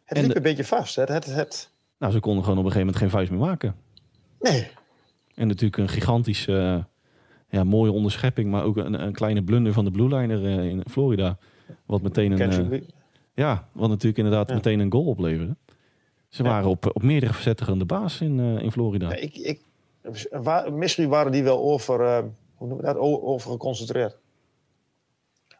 [0.04, 0.96] het liep de, een beetje vast.
[0.96, 3.74] Het, het, het, nou, ze konden gewoon op een gegeven moment geen vuist meer maken.
[4.40, 4.70] Nee.
[5.34, 6.84] En natuurlijk een gigantische, uh,
[7.48, 10.82] ja, mooie onderschepping, maar ook een, een, kleine blunder van de Blue Liner uh, in
[10.90, 11.38] Florida.
[11.86, 12.72] Wat meteen een.
[12.72, 12.80] Uh,
[13.34, 14.54] ja, wat natuurlijk inderdaad ja.
[14.54, 15.56] meteen een goal opleverde.
[16.28, 19.14] Ze waren op, op meerdere verzetten de baas in, in Florida.
[19.14, 19.60] Ik, ik,
[20.70, 24.18] misschien waren die wel over, hoe noem dat, over geconcentreerd.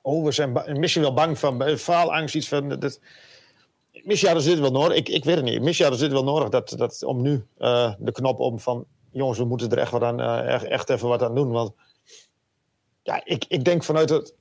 [0.03, 2.69] Oh, zijn misschien wel bang van faalangst, iets van.
[2.69, 3.01] Dat,
[3.93, 4.97] Misschien hadden ze dit wel nodig.
[4.97, 5.63] Ik, ik weet het niet.
[5.63, 8.87] Misschien hadden ze dit wel nodig dat, dat, om nu uh, de knop om van...
[9.11, 11.51] jongens, we moeten er echt, wat aan, echt, even wat aan doen.
[11.51, 11.73] Want
[13.03, 14.35] ja, ik, ik denk vanuit het,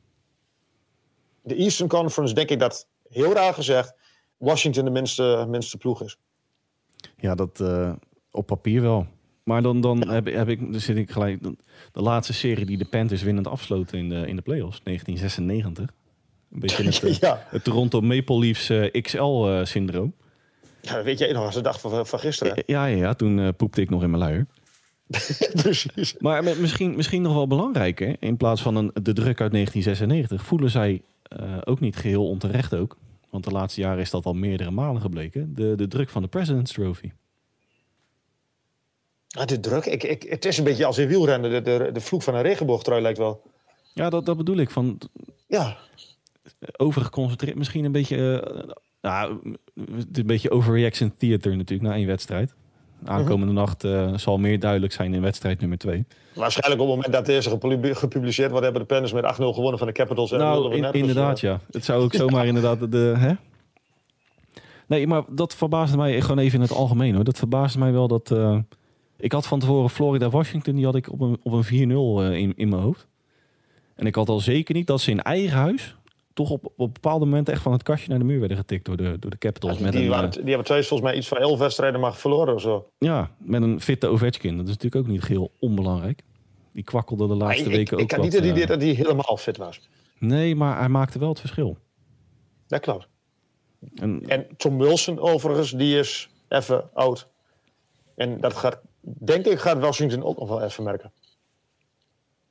[1.41, 2.33] de Eastern Conference...
[2.33, 3.95] denk ik dat, heel raar gezegd...
[4.37, 6.17] Washington de minste, minste ploeg is.
[7.17, 7.63] Ja, dat
[8.31, 9.07] op papier wel.
[9.51, 11.43] Maar dan, dan heb, heb ik, dan zit ik gelijk...
[11.91, 15.95] De laatste serie die de Panthers winnend afsloten in de, in de playoffs, 1996...
[16.51, 17.45] Een beetje het, ja.
[17.49, 20.13] het Toronto Maple Leafs uh, XL-syndroom.
[20.81, 22.63] ja, weet jij nog als de dag van, van gisteren?
[22.65, 24.45] Ja, ja, ja toen uh, poepte ik nog in mijn luier.
[25.63, 26.15] Precies.
[26.19, 30.69] Maar misschien, misschien nog wel belangrijker, in plaats van een, de druk uit 1996, voelen
[30.69, 31.01] zij
[31.63, 32.97] ook niet geheel onterecht ook.
[33.29, 35.55] Want de laatste jaren is dat al meerdere malen gebleken.
[35.55, 37.11] De, de druk van de President's Trophy.
[39.31, 39.85] Ah, de druk?
[39.85, 41.51] Ik, ik, het is een beetje als in wielrennen.
[41.51, 43.41] De, de, de vloek van een regenboogtrui lijkt wel.
[43.93, 44.69] Ja, dat, dat bedoel ik.
[44.69, 44.99] Van,
[45.47, 45.77] ja
[46.77, 47.55] overgeconcentreerd.
[47.55, 49.39] Misschien een beetje, uh, nou,
[50.13, 52.53] een beetje overreaction theater natuurlijk na één wedstrijd.
[53.05, 53.55] Aankomende mhm.
[53.55, 56.05] nacht uh, zal meer duidelijk zijn in wedstrijd nummer twee.
[56.33, 57.49] Waarschijnlijk op het moment dat deze
[57.95, 60.31] gepubliceerd wordt, hebben de Panthers met 8-0 gewonnen van de Capitals.
[60.31, 61.49] Nou, in, inderdaad, dus, uh...
[61.49, 61.59] ja.
[61.71, 63.13] Het zou ook zomaar inderdaad de...
[63.17, 63.33] Hè?
[64.87, 67.23] Nee, maar dat verbaasde mij gewoon even in het algemeen hoor.
[67.23, 68.29] Dat verbaasde mij wel dat...
[69.21, 71.69] Ik had van tevoren Florida-Washington, die had ik op een, op een 4-0
[72.37, 73.07] in, in mijn hoofd.
[73.95, 75.95] En ik had al zeker niet dat ze in eigen huis
[76.33, 78.97] toch op, op bepaalde momenten echt van het kastje naar de muur werden getikt door
[78.97, 79.75] de, door de Capitals.
[79.75, 82.15] die, met die, een, waren, die hebben twee volgens mij iets van elf wedstrijden maar
[82.15, 82.89] verloren of zo.
[82.97, 84.57] Ja, met een fitte Ovechkin.
[84.57, 86.23] Dat is natuurlijk ook niet heel onbelangrijk.
[86.73, 89.37] Die kwakkelde de laatste ik, weken ik, ook Ik kan niet uh, dat hij helemaal
[89.37, 89.89] fit was.
[90.17, 91.77] Nee, maar hij maakte wel het verschil.
[92.67, 93.07] Dat klopt.
[93.95, 97.27] En, en Tom Wilson overigens, die is even oud.
[98.15, 101.11] En dat gaat, denk ik, gaat Washington ook nog wel even merken.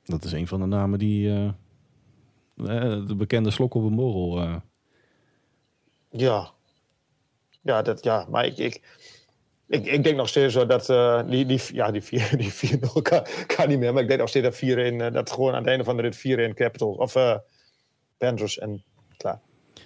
[0.03, 1.27] Dat is een van de namen die...
[1.27, 1.49] Uh,
[3.07, 4.43] de bekende slok op een borrel.
[4.43, 4.55] Uh.
[6.09, 6.51] Ja.
[7.61, 8.81] Ja, dat, ja, maar ik, ik,
[9.67, 13.01] ik, ik denk nog steeds zo dat uh, die, die, ja, die 4 die vier,
[13.01, 13.93] kan, kan niet meer.
[13.93, 15.95] Maar ik denk nog steeds dat, vier in, uh, dat gewoon aan het einde van
[15.95, 17.39] de rit 4 in Capitals of
[18.17, 18.83] Panthers en.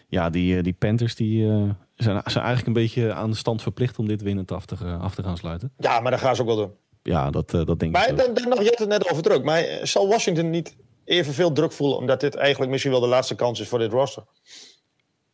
[0.07, 1.47] Ja, die, die Panthers die,
[1.95, 5.15] zijn, zijn eigenlijk een beetje aan de stand verplicht om dit winnend af te, af
[5.15, 5.71] te gaan sluiten.
[5.77, 6.71] Ja, maar dat gaan ze ook wel doen.
[7.03, 8.15] Ja, dat, dat denk maar ik.
[8.15, 9.43] Maar dan, nog, je het net over druk.
[9.43, 13.59] Maar zal Washington niet evenveel druk voelen, omdat dit eigenlijk misschien wel de laatste kans
[13.59, 14.23] is voor dit roster.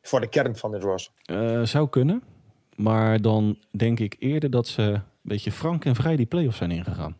[0.02, 1.14] Voor de kern van dit roster.
[1.26, 2.24] Uh, zou kunnen.
[2.76, 6.72] Maar dan denk ik eerder dat ze een beetje frank en vrij die play-offs zijn
[6.72, 7.18] ingegaan.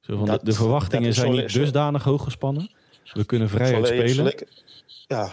[0.00, 2.70] Zo van dat, de, de, verwachtingen zijn niet dusdanig hoog gespannen.
[3.12, 4.34] We kunnen vrij spelen.
[5.06, 5.32] ja,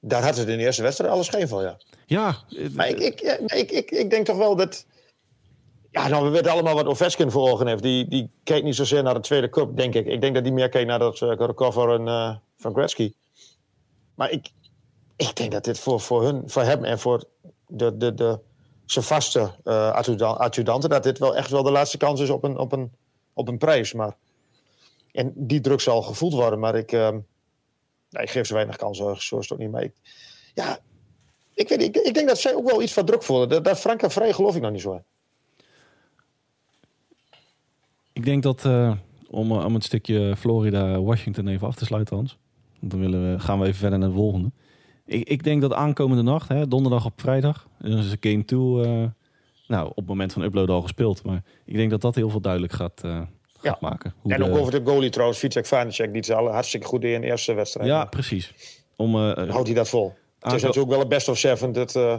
[0.00, 1.76] daar had het in de eerste wedstrijd alles geen van, ja.
[2.06, 2.36] Ja.
[2.74, 4.86] Maar ik, ik, ik, ik, ik denk toch wel dat
[5.90, 7.82] ja, nou, we weten allemaal wat Ovechkin voor ogen heeft.
[7.82, 10.06] Die, die kijkt niet zozeer naar de tweede cup, denk ik.
[10.06, 13.12] Ik denk dat die meer kijkt naar dat uh, recover uh, van Gretzky.
[14.14, 14.50] Maar ik,
[15.16, 17.24] ik denk dat dit voor, voor, hun, voor hem en voor
[17.66, 18.38] de, de, de,
[18.86, 19.90] zijn vaste uh,
[20.36, 20.90] adjudanten...
[20.90, 22.92] dat dit wel echt wel de laatste kans is op een, op een,
[23.32, 23.92] op een prijs.
[23.92, 24.16] Maar,
[25.12, 27.08] en die druk zal gevoeld worden, maar ik, uh,
[28.10, 29.70] nee, ik geef ze weinig kans, zo is het ook niet.
[29.70, 29.92] mee.
[30.54, 30.78] ja,
[31.54, 33.48] ik, weet, ik, ik denk dat zij ook wel iets van druk voelen.
[33.48, 35.02] Dat, dat Frank Vrij geloof ik nog niet zo.
[38.12, 38.92] Ik denk dat, uh,
[39.30, 42.38] om, om het stukje Florida-Washington even af te sluiten, Hans.
[42.80, 44.50] Dan willen we, gaan we even verder naar de volgende.
[45.04, 49.04] Ik, ik denk dat aankomende nacht, hè, donderdag op vrijdag, is game 2 uh,
[49.66, 51.22] nou, op het moment van upload al gespeeld.
[51.22, 53.02] Maar ik denk dat dat heel veel duidelijk gaat,
[53.60, 54.14] gaat maken.
[54.20, 57.20] Hoe en ook over de goalie trouwens, Vicek Vanacek, die het al hartstikke goed in
[57.20, 57.88] de eerste wedstrijd.
[57.88, 58.54] Ja, precies.
[58.96, 60.14] Om, uh, Houdt hij dat vol?
[60.40, 61.72] Het is natuurlijk wel een best of seven.
[61.72, 62.16] Dat, uh...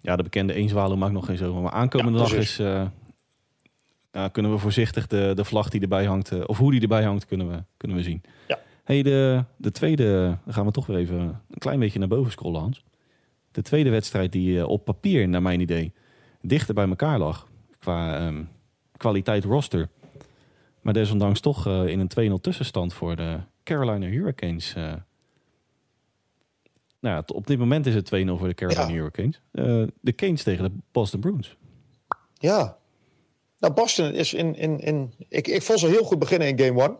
[0.00, 1.54] Ja, de bekende Eenzwalen maakt nog geen zo.
[1.60, 2.56] Maar aankomende ja, dag is,
[4.32, 7.48] kunnen we voorzichtig de, de vlag die erbij hangt, of hoe die erbij hangt, kunnen
[7.50, 8.22] we, kunnen we zien.
[8.48, 8.58] Ja.
[8.84, 11.18] Hey, de, de tweede, dan gaan we toch weer even
[11.50, 12.84] een klein beetje naar boven scrollen, Hans.
[13.50, 15.92] De tweede wedstrijd die op papier, naar mijn idee,
[16.40, 18.48] dichter bij elkaar lag qua um,
[19.04, 19.88] kwaliteit roster.
[20.80, 24.74] Maar desondanks toch uh, in een 2-0 tussenstand voor de Carolina Hurricanes.
[24.76, 24.92] Uh,
[27.00, 28.92] nou op dit moment is het 2-0 voor de Carolina ja.
[28.92, 29.40] Hurricanes.
[30.00, 31.56] de Canes tegen de Boston Bruins.
[32.34, 32.76] Ja.
[33.58, 34.54] Nou, Boston is in...
[34.54, 36.96] in, in ik, ik vond ze heel goed beginnen in game 1.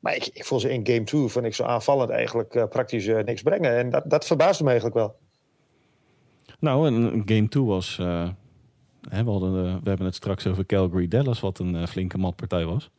[0.00, 3.42] Maar ik, ik vond ze in game 2 van ik zo aanvallend eigenlijk praktisch niks
[3.42, 3.76] brengen.
[3.76, 5.16] En dat, dat verbaasde me eigenlijk wel.
[6.58, 7.98] Nou, en game 2 was...
[9.08, 12.90] Hè, we, hadden, we hebben het straks over Calgary Dallas, wat een flinke matpartij was.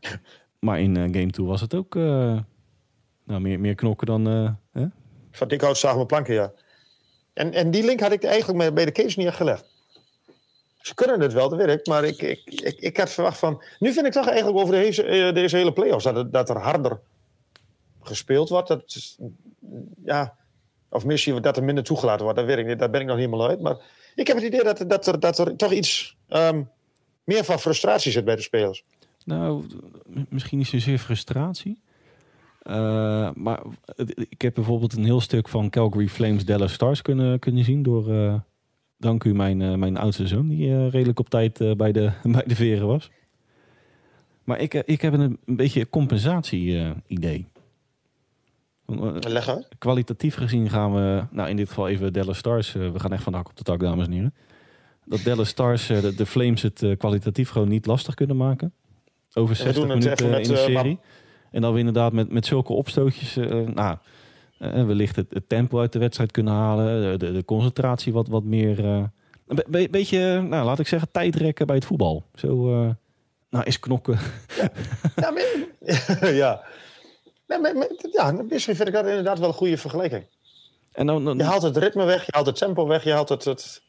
[0.66, 4.26] maar in game 2 was het ook nou, meer, meer knokken dan...
[4.72, 4.86] Hè?
[5.30, 6.52] Van Dikhout zagen we planken, ja.
[7.32, 9.64] En, en die link had ik eigenlijk bij de case niet echt gelegd.
[10.86, 11.86] Ze kunnen het wel, dat weet ik.
[11.86, 13.62] Maar ik, ik, ik, ik had verwacht van...
[13.78, 16.04] Nu vind ik toch eigenlijk over deze, eh, deze hele play-offs...
[16.04, 17.00] Dat, dat er harder
[18.02, 18.68] gespeeld wordt.
[18.68, 19.16] Dat,
[20.04, 20.36] ja,
[20.88, 22.38] of misschien dat er minder toegelaten wordt.
[22.38, 22.78] Dat weet ik niet.
[22.78, 23.60] Daar ben ik nog niet helemaal uit.
[23.60, 23.76] Maar
[24.16, 26.16] ik heb het idee dat, dat, er, dat toch iets...
[26.28, 26.68] Um,
[27.26, 28.84] meer van frustratie zit bij de spelers.
[29.24, 29.64] Nou,
[30.28, 31.80] misschien niet zozeer frustratie.
[32.62, 33.62] Uh, maar
[34.28, 38.08] ik heb bijvoorbeeld een heel stuk van Calgary Flames Dallas Stars kunnen, kunnen zien door,
[38.08, 38.34] uh,
[38.98, 42.54] Dank u, mijn, uh, mijn oudste zoon, die redelijk op tijd bij, de, bij de
[42.54, 43.10] veren was.
[44.44, 47.46] Maar ik, ik heb een, een beetje compensatie-idee.
[49.28, 49.68] Leg uit.
[49.78, 52.72] Kwalitatief gezien gaan we, nou in dit geval even Dallas Stars.
[52.72, 54.34] we gaan echt van de hak op de tak, dames en heren.
[55.04, 58.72] Dat Dallas Stars, de, de, Flames, het kwalitatief gewoon niet lastig kunnen maken.
[59.32, 60.98] Over 60 minuten in de serie.
[61.50, 63.36] En dan we inderdaad met, met zulke opstootjes,
[63.74, 63.96] nou
[64.58, 67.18] uh, wellicht het, het, tempo uit de wedstrijd kunnen halen.
[67.18, 68.84] De, de concentratie wat, wat meer.
[68.84, 69.02] Uh,
[69.46, 72.24] een be beetje, nou, laat ik zeggen, tijdrekken bij het voetbal.
[72.34, 72.66] Zo,
[73.50, 74.18] nou, is knokken.
[74.56, 74.70] Ja,
[75.16, 76.64] ja, maar, ja.
[77.46, 80.26] Nee, maar, maar, ja, misschien vind ik dat inderdaad wel een goede vergelijking.
[80.92, 83.28] En dan, dan, Je haalt het ritme weg, je haalt het tempo weg, je haalt
[83.28, 83.44] het.
[83.44, 83.82] het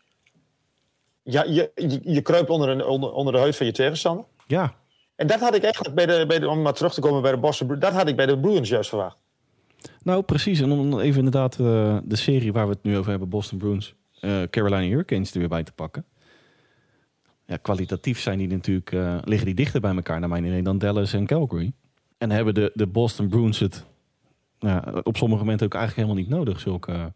[1.24, 4.26] ja, je, je, je kruipt onder, een, onder, onder de huid van je tegenstander.
[4.48, 4.76] Ja.
[5.16, 7.32] En dat had ik eigenlijk bij de, bij de, om maar terug te komen bij
[7.32, 9.18] de Boston, dat had ik bij de Bruins juist verwacht.
[10.04, 10.60] Nou, precies.
[10.60, 13.96] En om even inderdaad uh, de serie waar we het nu over hebben, Boston Bruins,
[14.22, 16.06] uh, Carolina Hurricanes er weer bij te pakken.
[17.46, 20.78] Ja, kwalitatief zijn die natuurlijk, uh, liggen die dichter bij elkaar naar mijn idee dan
[20.78, 21.72] Dallas en Calgary.
[22.18, 23.86] En hebben de, de Boston Bruins het
[24.60, 27.14] nou, op sommige momenten ook eigenlijk helemaal niet nodig, zulke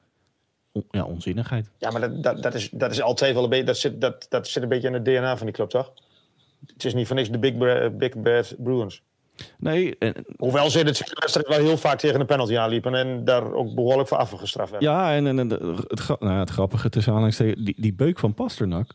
[0.71, 1.69] on, ja, onzinnigheid.
[1.77, 4.25] Ja, maar dat, dat, dat, is, dat is altijd wel een beetje, dat zit, dat,
[4.29, 5.93] dat zit een beetje in het DNA van die club, toch?
[6.73, 7.57] Het is niet van niks de Big,
[7.97, 9.01] Big Bad Bruins.
[9.57, 9.97] Nee.
[9.97, 13.53] En, Hoewel ze in tweede wedstrijd wel heel vaak tegen een penalty aanliepen en daar
[13.53, 14.89] ook behoorlijk voor afgestraft werden.
[14.89, 18.91] Ja, en, en, en het, nou, het grappige tussen aanhalingstekens, die, die beuk van Pasternak,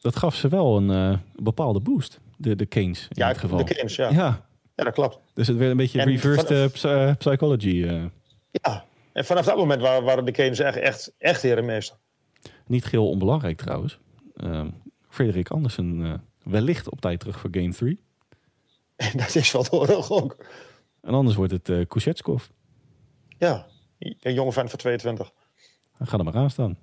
[0.00, 3.64] dat gaf ze wel een uh, bepaalde boost, de, de Canes in ja, dit geval.
[3.64, 4.10] de Canes, ja.
[4.10, 4.47] ja.
[4.78, 5.18] Ja, dat klopt.
[5.34, 7.68] Dus het werd een beetje en reversed uh, psychology.
[7.68, 8.04] Uh.
[8.50, 11.96] Ja, en vanaf dat moment waren, waren de Canes echt, echt, echt herenmeester.
[12.66, 13.98] Niet geheel onbelangrijk trouwens.
[14.36, 14.64] Uh,
[15.08, 18.00] Frederik Andersen wellicht op tijd terug voor game 3.
[18.96, 20.44] En dat is wat hoor ook.
[21.00, 22.46] En anders wordt het uh, Kuzetskov.
[23.38, 23.66] Ja,
[23.98, 25.32] een jonge fan van 22.
[25.98, 26.78] Dan ga er maar aan staan.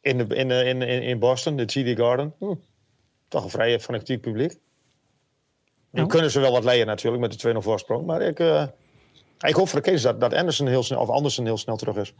[0.00, 2.34] In, de, in, in, in, in Boston, de TD Garden.
[2.38, 2.54] Hm.
[3.28, 4.60] Toch een vrij fanatiek publiek.
[5.92, 6.08] Nu nou.
[6.08, 8.06] kunnen ze wel wat leiden natuurlijk met de 2-0 voorsprong.
[8.06, 8.66] Maar ik, uh,
[9.38, 11.96] ik hoop voor de case dat, dat Anderson heel snel, of Anderson heel snel terug
[11.96, 12.14] is.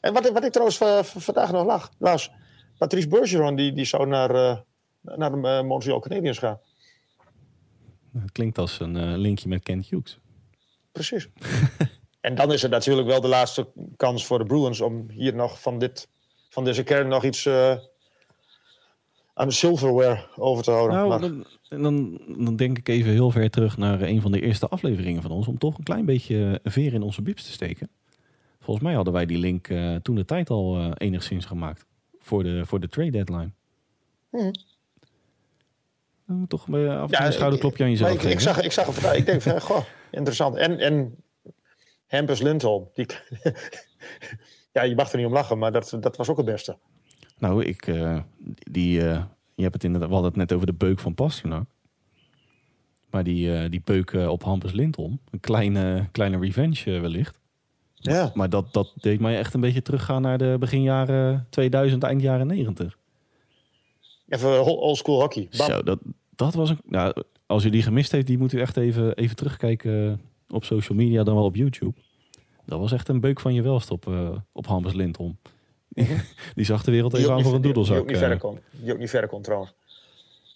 [0.00, 2.30] En wat, wat ik trouwens vandaag nog lag, las.
[2.78, 4.58] Patrice Bergeron die, die zou naar, uh,
[5.00, 6.60] naar de Montreal Canadiens gaan.
[8.12, 10.18] Het klinkt als een uh, linkje met Kent Hughes.
[10.92, 11.28] Precies.
[12.20, 15.60] en dan is het natuurlijk wel de laatste kans voor de Bruins om hier nog
[15.60, 16.08] van, dit,
[16.48, 17.76] van deze kern nog iets, uh,
[19.36, 20.96] aan de silverware over te houden.
[20.96, 21.44] Nou, dan,
[21.82, 25.30] dan, dan, denk ik even heel ver terug naar een van de eerste afleveringen van
[25.30, 25.46] ons.
[25.46, 27.90] Om toch een klein beetje veer in onze bips te steken.
[28.60, 31.86] Volgens mij hadden wij die link uh, toen de tijd al uh, enigszins gemaakt.
[32.18, 33.50] Voor de, voor de trade deadline.
[34.30, 34.50] Hmm.
[36.26, 39.26] Dan toch af en een schouderklopje aan jezelf ik, ik, zag, ik zag het Ik
[39.26, 40.56] denk van, goh, interessant.
[40.56, 41.16] En, en
[42.06, 42.88] Hampus Lindholm.
[42.94, 43.06] Die,
[44.72, 46.78] ja, je mag er niet om lachen, maar dat, dat was ook het beste.
[47.38, 48.18] Nou, ik, uh,
[48.70, 49.22] die, uh,
[49.54, 51.68] je hebt het inderdaad, we hadden het net over de beuk van Pasternak.
[53.10, 57.38] Maar die, uh, die beuk op Hampus Lindholm, een kleine, kleine revenge wellicht.
[57.94, 58.30] Ja.
[58.34, 62.22] Maar dat, dat deed mij echt een beetje teruggaan naar de begin jaren 2000, eind
[62.22, 62.98] jaren 90.
[64.28, 65.46] Even oldschool hockey.
[65.50, 65.98] Zo, dat,
[66.36, 66.80] dat was een.
[66.84, 70.98] Nou, als u die gemist heeft, die moet u echt even, even terugkijken op social
[70.98, 71.94] media, dan wel op YouTube.
[72.64, 74.10] Dat was echt een beuk van je welst op,
[74.52, 75.36] op Hampus Lindholm.
[76.54, 77.94] die zag de wereld even aan voor een doedelzak.
[77.94, 79.74] Die ook niet verder kon, die ook niet verder kon trouwens.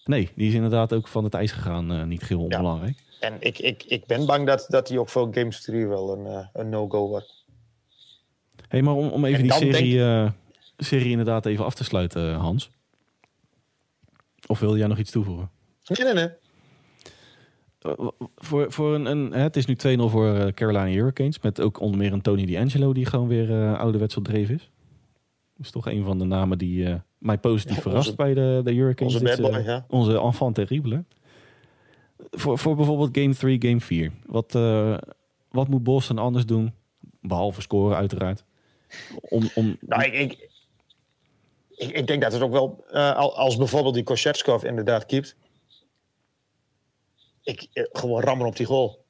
[0.04, 1.92] Nee, die is inderdaad ook van het ijs gegaan.
[1.92, 2.96] Uh, niet heel onbelangrijk.
[2.96, 3.26] Ja.
[3.26, 6.26] En ik, ik, ik ben bang dat, dat die ook voor Games 3 wel een,
[6.26, 7.44] uh, een no-go wordt.
[8.68, 10.32] hey, maar om, om even die serie, denk...
[10.76, 12.70] serie inderdaad even af te sluiten, Hans.
[14.46, 15.50] Of wil jij nog iets toevoegen?
[15.84, 16.30] Nee, nee, nee.
[18.36, 21.40] Voor, voor een, een, het is nu 2-0 voor Carolina Hurricanes.
[21.40, 24.70] Met ook onder meer een Tony D'Angelo die gewoon weer ouderwets op dreef is.
[25.60, 28.60] Dat is toch een van de namen die uh, mij positief ja, verrast bij de,
[28.64, 29.14] de Hurricanes.
[29.14, 29.84] Onze dit, boy, ja.
[29.88, 31.04] Onze enfant terrible.
[32.30, 34.12] Voor, voor bijvoorbeeld game 3, game 4.
[34.26, 34.52] Wat,
[35.50, 36.72] wat moet Boston anders doen?
[37.20, 38.44] Behalve scoren uiteraard.
[39.20, 39.76] Om, om...
[39.80, 40.48] Nou, ik, ik,
[41.70, 42.84] ik, ik, denk dat het ook wel,
[43.34, 45.36] als bijvoorbeeld die Kosetskov inderdaad keept
[47.42, 49.04] ik, eh, gewoon rammen op die goal.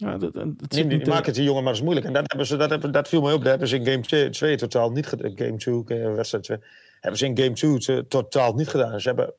[0.00, 2.06] Ja, dat, dat Neem, die, maak het die jongen maar eens moeilijk.
[2.06, 3.38] En dat, hebben ze, dat, hebben, dat viel me op.
[3.38, 5.32] Dat hebben ze in game 2 totaal niet gedaan.
[5.34, 6.58] Game 2, eh, wedstrijd 2.
[7.00, 9.00] Hebben ze in game 2 totaal niet gedaan.
[9.00, 9.34] Ze hebben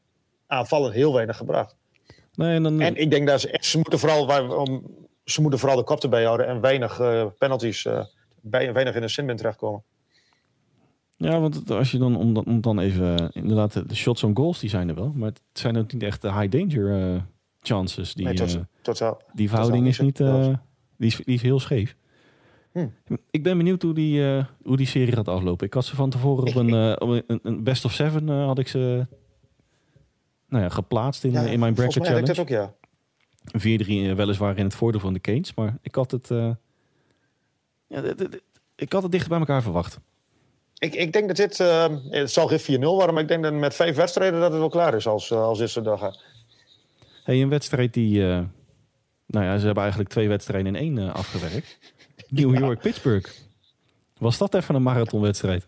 [0.47, 1.75] aanvallen heel weinig gebracht.
[2.33, 2.81] Nee, en, dan...
[2.81, 6.23] en ik denk dat ze, ze moeten vooral, om, ze moeten vooral de kop erbij
[6.23, 8.03] houden en weinig uh, penalties, uh,
[8.41, 9.83] bij, weinig in de sinbin terechtkomen.
[11.17, 14.69] Ja, want als je dan, om, om dan even, inderdaad, de shots on goals, die
[14.69, 15.11] zijn er wel.
[15.15, 17.21] Maar het zijn ook niet echt de high danger uh,
[17.61, 18.13] chances.
[18.13, 18.33] Die, nee,
[19.01, 20.53] uh, die verhouding is niet, uh,
[20.97, 21.95] die, is, die is heel scheef.
[22.71, 22.87] Hm.
[23.31, 25.67] Ik ben benieuwd hoe die, uh, hoe die serie gaat aflopen.
[25.67, 28.67] Ik had ze van tevoren op een, op een, een, best of seven had ik
[28.67, 29.07] ze
[30.47, 32.25] nou ja, geplaatst in, in mijn bracket challenge.
[32.25, 32.73] Dat ook, ja.
[33.57, 33.57] 4-3
[34.15, 36.27] weliswaar in het voordeel van de Canes, maar ik had het,
[37.87, 38.03] ja,
[38.75, 39.99] ik had het dichter bij elkaar verwacht.
[40.77, 41.57] Ik, ik denk dat dit,
[42.09, 44.69] het zal geen 4-0 worden, maar ik denk dat met vijf wedstrijden dat het wel
[44.69, 46.23] klaar is als, als dit zo gaat.
[47.29, 48.19] Hey, een wedstrijd die...
[48.19, 48.39] Uh,
[49.25, 51.77] nou ja, ze hebben eigenlijk twee wedstrijden in één uh, afgewerkt.
[52.27, 53.31] New York-Pittsburgh.
[54.17, 55.67] Was dat even een marathonwedstrijd?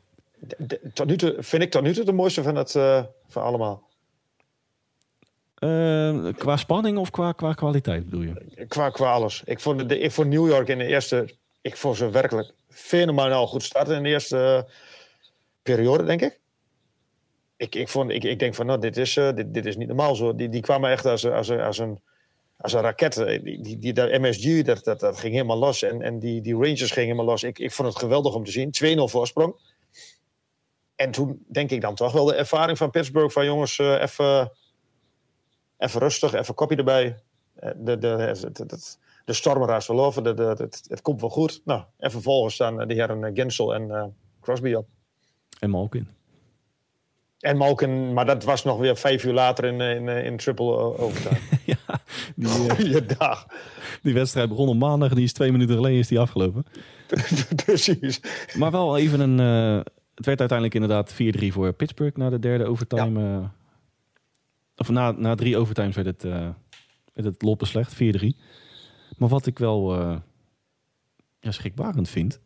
[0.94, 3.90] Tot nu toe vind ik tot nu toe de mooiste van, het, uh, van allemaal.
[6.38, 8.66] qua spanning of qua, qua kwaliteit bedoel je?
[8.68, 9.44] Qua, qua alles.
[9.46, 11.36] Ik vond, de, ik vond New York in de eerste...
[11.62, 14.68] Ik vond ze werkelijk fenomenaal goed starten in de eerste
[15.64, 16.41] periode, denk ik
[17.62, 19.88] ik, ik, vond, ik, ik denk van, nou, dit is, uh, dit, dit is niet
[19.88, 20.36] normaal zo.
[20.36, 22.00] Die, die kwamen echt als, als, als, een,
[22.58, 23.18] als een raket.
[23.18, 25.82] Eh, die, die, die, dat MSG, dat, dat, ging helemaal los.
[25.82, 27.44] En, en die, die Rangers gingen helemaal los.
[27.44, 28.98] Ik, ik vond het geweldig om te zien.
[29.00, 29.56] 2-0 voorsprong.
[30.96, 34.52] En toen denk ik dan toch wel de ervaring van Pittsburgh van jongens, uh, even,
[35.78, 37.20] even rustig, even kopje erbij.
[37.54, 38.80] De, de, de, de,
[39.26, 41.62] de storm wel over, de, de, het, het komt wel goed.
[41.66, 44.88] Nou, en vervolgens staan de heren Gensel en Crosby op.
[45.60, 46.21] En Malkin.
[47.42, 51.40] En Malkin, maar dat was nog weer vijf uur later in, in, in triple overtime.
[51.66, 52.02] ja,
[52.36, 53.48] die, uh, dag.
[54.02, 56.66] Die wedstrijd begon op maandag, die is twee minuten geleden is die afgelopen.
[57.66, 58.22] Precies.
[58.58, 59.40] Maar wel even een...
[59.40, 59.82] Uh,
[60.16, 63.20] het werd uiteindelijk inderdaad 4-3 voor Pittsburgh na de derde overtime.
[63.20, 63.40] Ja.
[63.40, 63.46] Uh,
[64.76, 66.24] of na, na drie overtimes werd het,
[67.14, 67.98] werd het lot beslecht, 4-3.
[69.18, 70.02] Maar wat ik wel
[71.40, 72.40] ja, schrikbarend vind...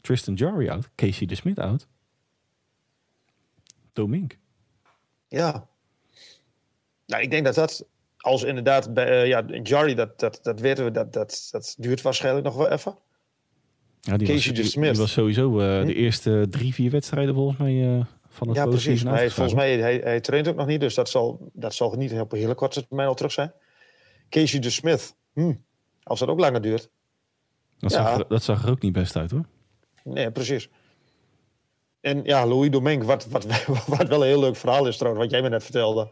[0.00, 1.86] Tristan Jarry out, Casey de Smith out...
[3.92, 4.38] Domink.
[5.28, 5.68] Ja.
[7.06, 7.86] Nou, ik denk dat dat,
[8.16, 12.02] als inderdaad, bij, uh, ja, Jarry, dat, dat, dat weten we, dat, dat, dat duurt
[12.02, 12.98] waarschijnlijk nog wel even.
[14.00, 15.86] Ja, die, Casey was, die, die was sowieso uh, hm?
[15.86, 19.04] de eerste drie, vier wedstrijden volgens mij uh, van het Ja, precies.
[19.04, 21.92] Maar hij, volgens mij, hij, hij traint ook nog niet, dus dat zal, dat zal
[21.92, 23.52] niet op een hele korte termijn al terug zijn.
[24.28, 25.54] Casey de Smith, hm,
[26.02, 26.90] als dat ook langer duurt.
[27.78, 28.16] Dat, ja.
[28.16, 29.44] zag, dat zag er ook niet best uit hoor.
[30.04, 30.68] Nee, precies.
[32.02, 33.46] En ja, Louis Domingue, wat, wat,
[33.86, 36.08] wat wel een heel leuk verhaal is trouwens, wat jij me net vertelde.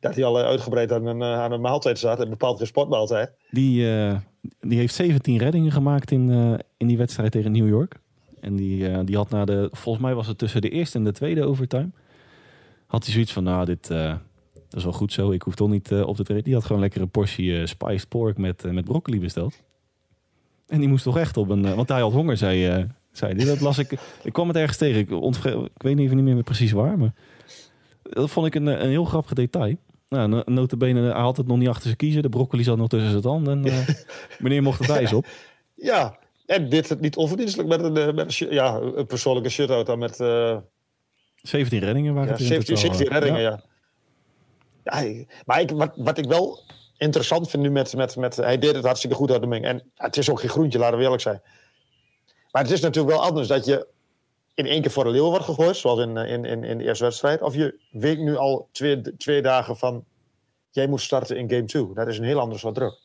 [0.00, 3.30] Dat hij al eh, uitgebreid aan een, eh, aan een maaltijd zat, een bepaald sportmaaltijd.
[3.50, 4.16] Die, uh,
[4.60, 6.30] die heeft 17 reddingen gemaakt in,
[6.76, 7.96] in die wedstrijd tegen New York.
[8.40, 11.12] En die, die had na de, volgens mij was het tussen de eerste en de
[11.12, 11.90] tweede overtime.
[12.86, 13.88] had hij zoiets van, nou, dit
[14.68, 15.30] dat is wel goed zo.
[15.30, 16.44] Ik hoef toch niet op te treden.
[16.44, 19.62] Die had gewoon lekker een portie spiced pork met, met broccoli besteld.
[20.66, 21.74] En die moest toch echt op een...
[21.74, 22.86] want hij had honger, zei,
[23.16, 23.44] zei hij.
[23.44, 23.98] Dat las ik...
[24.22, 25.00] Ik kwam het ergens tegen.
[25.00, 27.14] Ik, ik weet niet, niet meer precies waar, maar...
[28.02, 29.76] Dat vond ik een, een heel grappig detail.
[30.08, 32.22] Nou, notabene, hij had het nog niet achter zijn kiezen.
[32.22, 33.64] De broccoli zat nog tussen zijn tanden.
[33.64, 33.84] En
[34.38, 35.26] meneer mocht het ijs op.
[35.74, 40.16] Ja, en dit niet onverdienstelijk met een, met een, ja, een persoonlijke shutout dan met...
[41.36, 43.62] 17 reddingen waren ja, het 17, 17 reddingen, ja.
[44.82, 45.24] ja.
[45.44, 46.60] maar ik, wat, wat ik wel
[46.96, 48.36] interessant vind nu met, met, met...
[48.36, 49.64] Hij deed het hartstikke goed uit de meng.
[49.64, 51.42] En het is ook geen groentje, laten we eerlijk zijn.
[52.54, 53.86] Maar het is natuurlijk wel anders dat je
[54.54, 57.04] in één keer voor de leeuw wordt gegooid, zoals in, in, in, in de eerste
[57.04, 57.42] wedstrijd.
[57.42, 60.04] Of je weet nu al twee, twee dagen van,
[60.70, 61.94] jij moet starten in game 2.
[61.94, 62.98] Dat is een heel ander soort druk.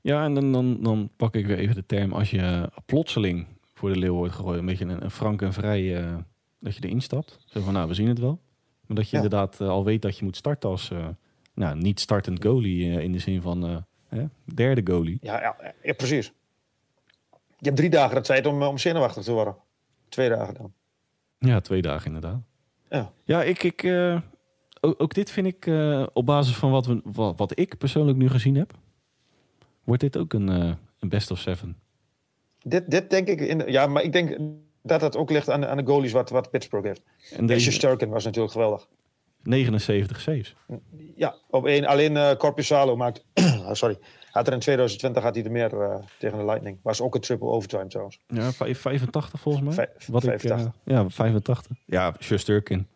[0.00, 3.92] Ja, en dan, dan, dan pak ik weer even de term, als je plotseling voor
[3.92, 5.82] de leeuw wordt gegooid, een beetje een, een frank en vrij...
[5.82, 6.16] Uh,
[6.60, 7.38] dat je erin stapt.
[7.46, 8.40] Zo van, nou, we zien het wel.
[8.86, 11.08] Maar dat je inderdaad uh, al weet dat je moet starten als uh,
[11.54, 13.02] nou, niet startend goalie.
[13.02, 15.18] In de zin van hè, derde goalie.
[15.20, 16.32] Ja, ja, ja, precies.
[17.58, 19.56] Je hebt drie dagen de tijd om, om zenuwachtig te worden.
[20.08, 20.72] Twee dagen dan.
[21.38, 22.40] Ja, twee dagen inderdaad.
[22.90, 23.84] Ja, ja ik, ik,
[24.80, 25.66] ook, ook, dit vind ik
[26.12, 28.72] op basis van wat, we, wat, wat, ik persoonlijk nu gezien heb.
[29.84, 30.48] Wordt dit ook een,
[30.98, 31.76] een best of seven?
[32.62, 34.38] Dit, dit denk ik, in, ja, maar ik denk
[34.82, 37.02] dat het ook ligt aan, aan de goalies wat, wat Pittsburgh heeft.
[37.32, 38.88] En deze Sturken was natuurlijk geweldig.
[39.42, 40.54] 79 saves.
[41.16, 41.84] Ja, op één.
[41.84, 43.24] Alleen uh, Corpusalo maakt...
[43.34, 43.98] oh, sorry.
[44.30, 46.78] Had er in 2020 had hij er meer uh, tegen de Lightning.
[46.82, 48.20] Was ook een triple overtime trouwens.
[48.26, 49.74] Ja, 85 volgens mij.
[49.74, 50.66] Vijf, wat 85.
[50.66, 51.76] Ik, uh, ja, 85.
[51.84, 52.86] Ja, Sturkin.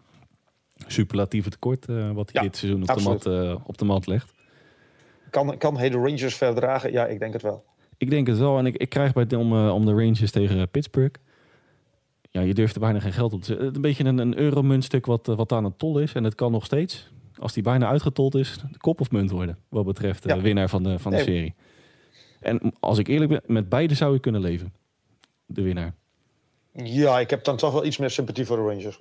[0.87, 3.27] Superlatieve tekort wat hij dit seizoen op de, mat,
[3.67, 4.33] op de mat legt.
[5.31, 6.93] Kan, kan hij de Rangers verdragen?
[6.93, 7.65] Ja, ik denk het wel.
[7.97, 8.59] Ik denk het wel.
[8.59, 11.21] En ik, ik krijg bij om, om de Rangers tegen Pittsburgh
[12.33, 13.75] ja, je durft er bijna geen geld op te zetten.
[13.75, 16.13] Een beetje een, een euromuntstuk wat, eh, wat aan het tol is.
[16.13, 17.11] En het kan nog steeds,
[17.43, 19.59] als die bijna uitgetold is, de kop of munt worden.
[19.69, 21.55] Wat betreft de winnaar van de, van de serie.
[22.41, 24.73] En als ik eerlijk ben, met beide zou je kunnen leven.
[25.47, 25.95] De winnaar.
[26.73, 29.01] Ja, ik heb dan toch wel iets meer sympathie voor de Rangers.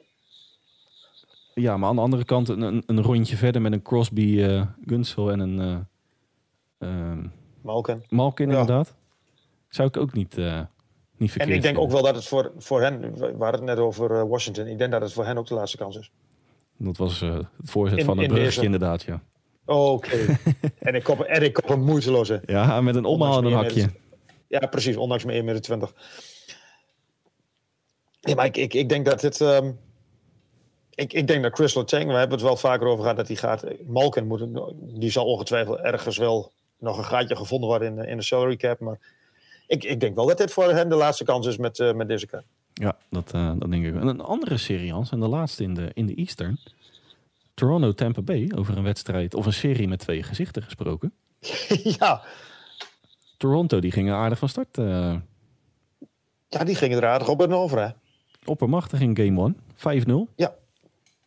[1.53, 5.31] Ja, maar aan de andere kant een, een rondje verder met een Crosby, uh, Gunsel
[5.31, 5.87] en een...
[6.79, 7.25] Uh,
[7.61, 8.03] Malkin.
[8.09, 8.95] Malkin, inderdaad.
[9.69, 10.37] Zou ik ook niet,
[11.29, 14.11] en ik denk ook wel dat het voor, voor hen, we hadden het net over
[14.11, 16.11] eh, Washington, ik denk dat het voor hen ook de laatste kans is.
[16.83, 19.23] Dat was uh, het voorzet van het brugje inderdaad, ja.
[19.65, 20.37] Oké.
[20.79, 22.41] en, ik kop, en ik kop een moeiteloze.
[22.45, 23.89] Ja, met een omhaal een hakje.
[24.47, 25.91] Ja, precies, ondanks mijn 1,20 meter.
[28.19, 29.39] Ja, maar ik, ik, ik denk dat dit...
[29.39, 29.79] Um,
[30.95, 33.35] ik, ik denk dat Chris Letang, we hebben het wel vaker over gehad, dat hij
[33.35, 33.65] gaat...
[33.87, 34.45] Malkin moet,
[34.99, 38.79] die zal ongetwijfeld ergens wel nog een gaatje gevonden worden in, in de salary cap,
[38.79, 38.99] maar
[39.67, 42.07] ik, ik denk wel dat dit voor hen de laatste kans is met, uh, met
[42.07, 42.45] deze kaart.
[42.81, 43.95] Ja, dat, uh, dat denk ik.
[43.95, 46.59] En een andere serie, Hans, en de laatste in de, in de Eastern.
[47.53, 51.13] Toronto Tampa Bay, over een wedstrijd of een serie met twee gezichten gesproken.
[51.99, 52.23] ja.
[53.37, 54.77] Toronto, die gingen aardig van start.
[54.77, 55.15] Uh...
[56.47, 57.89] Ja, die gingen er aardig op en over, hè?
[58.45, 59.53] Oppermachtig in game
[59.83, 60.33] 1, 5-0.
[60.35, 60.55] Ja.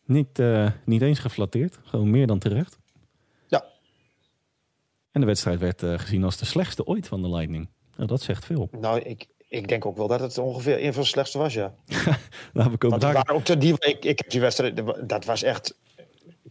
[0.05, 0.41] Niet,
[0.85, 2.79] niet eens geflatteerd, gewoon meer dan terecht.
[3.47, 3.65] Ja.
[5.11, 7.69] En de wedstrijd werd gezien als de slechtste ooit van de Lightning.
[7.95, 8.69] Nou, dat zegt veel.
[8.71, 11.73] Nou, ik, ik denk ook wel dat het ongeveer een van de slechtste was, ja.
[12.53, 13.29] nou, we komen daar...
[13.33, 15.75] ook die, ik, ik heb die wedstrijd, dat was echt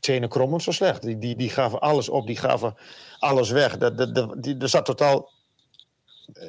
[0.01, 1.03] tenen krommend zo slecht.
[1.03, 2.75] Die, die, die gaven alles op, die gaven
[3.19, 3.79] alles weg.
[3.79, 5.31] Dat, dat, dat, die, er zat totaal,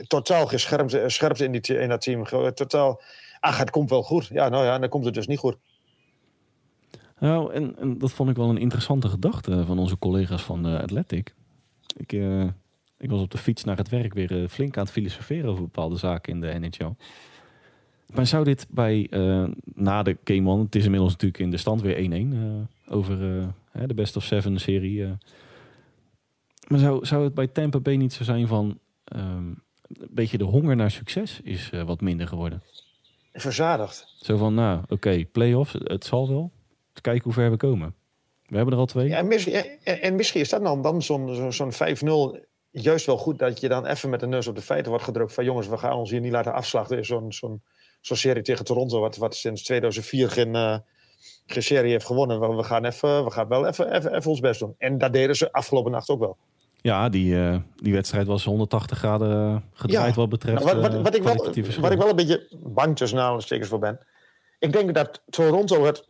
[0.07, 2.23] totaal geen scherpte, scherpte in, die, in dat team.
[2.53, 3.01] Totaal,
[3.39, 4.27] ach, het komt wel goed.
[4.27, 5.57] Ja, nou ja, dan komt het dus niet goed.
[7.19, 10.79] Nou, en, en dat vond ik wel een interessante gedachte van onze collega's van uh,
[10.79, 11.33] Athletic.
[11.97, 12.47] Ik, uh,
[13.05, 15.63] ik was op de fiets naar het werk weer uh, flink aan het filosoferen over
[15.63, 16.93] bepaalde zaken in de NHL.
[18.13, 21.57] Maar zou dit bij, uh, na de Game On, het is inmiddels natuurlijk in de
[21.57, 23.17] stand weer 1-1 uh, eh, over
[23.87, 25.05] de Best of Seven serie.
[26.67, 28.79] maar zou, zou het bij Tampa Bay niet zo zijn van,
[29.15, 32.61] um, een beetje de honger naar succes is wat minder geworden?
[33.33, 34.15] Verzadigd.
[34.17, 36.51] Zo van, nou oké, okay, playoffs, het zal wel.
[37.01, 37.95] Kijken hoe ver we komen.
[38.45, 39.07] We hebben er al twee.
[39.07, 39.53] Ja, en, misschien,
[39.83, 42.45] en, misschien is dat dan, dan zo'n zo'n 5-0
[42.81, 45.33] juist wel goed dat je dan even met de neus op de feiten wordt gedrukt.
[45.33, 47.05] Van jongens, we gaan ons hier niet laten afslachten.
[47.05, 47.61] Zo'n zo'n
[48.01, 50.77] zo'n serie tegen Toronto, wat, wat sinds 2004 geen, uh,
[51.45, 52.55] geen serie heeft gewonnen.
[52.57, 54.75] We, gaan, even, we gaan wel even, even, even ons best doen.
[54.77, 56.37] En dat deden ze afgelopen nacht ook wel.
[56.81, 60.63] Ja, die, uh, die wedstrijd was 180 graden eh, gedraaid wat betreft.
[60.63, 61.35] Nou, wat, wat, wat, ik wel,
[61.79, 63.99] wat ik wel een beetje bang tussen aanhalingstekens voor ben.
[64.59, 66.07] Ik denk dat Toronto het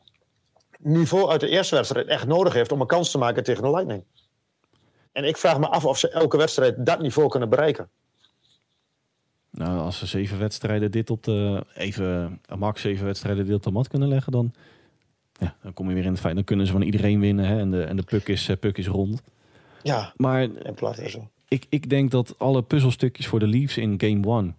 [0.79, 3.69] niveau uit de eerste wedstrijd echt nodig heeft om een kans te maken tegen de
[3.69, 4.03] Lightning.
[5.15, 7.89] En ik vraag me af of ze elke wedstrijd dat niveau kunnen bereiken.
[9.49, 11.65] Nou, als ze zeven wedstrijden dit op de.
[11.73, 14.53] Even max zeven wedstrijden dit op de mat kunnen leggen, dan
[15.39, 17.59] ja, dan kom je weer in het feit, dan kunnen ze van iedereen winnen hè,
[17.59, 19.21] en de, en de puck, is, uh, puck is rond.
[19.83, 21.29] Ja, maar en zo.
[21.47, 24.53] Ik, ik denk dat alle puzzelstukjes voor de Leafs in game one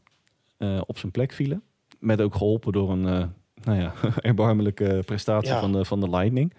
[0.58, 1.62] uh, op zijn plek vielen.
[1.98, 3.24] Met ook geholpen door een uh,
[3.62, 3.92] nou ja,
[4.30, 6.52] erbarmelijke prestatie van, de, van de Lightning.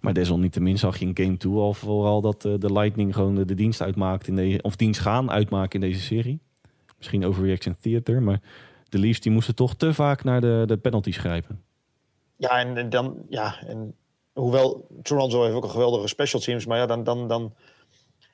[0.00, 3.54] Maar desalniettemin zag je in game 2 al vooral dat uh, de Lightning gewoon de,
[3.54, 6.40] dienst uitmaakt in deze, of dienst gaan uitmaken in deze serie.
[6.96, 8.40] Misschien overreaction theater, maar
[8.88, 11.62] de Leafs die moesten toch te vaak naar de, de penalties grijpen.
[12.36, 13.94] Ja, en, dan, ja, en
[14.32, 17.54] hoewel Toronto heeft ook een geweldige special teams, maar ja, dan, dan, dan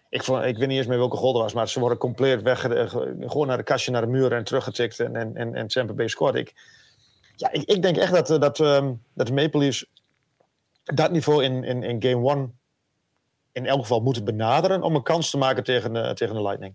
[0.09, 2.43] ik, vond, ik weet niet eens meer welke goal er was, maar ze worden compleet
[2.43, 2.61] weg,
[3.21, 6.09] gewoon naar de kastje, naar de muur en teruggetikt en, en, en, en Tampa Bay
[6.09, 6.35] scoort.
[6.35, 6.55] Ik,
[7.37, 9.87] ja, ik, ik denk echt dat, dat, um, dat de Maple Leafs
[10.95, 12.51] dat niveau in, in, in game one
[13.53, 16.75] in elk geval moeten benaderen om een kans te maken tegen de, tegen de Lightning.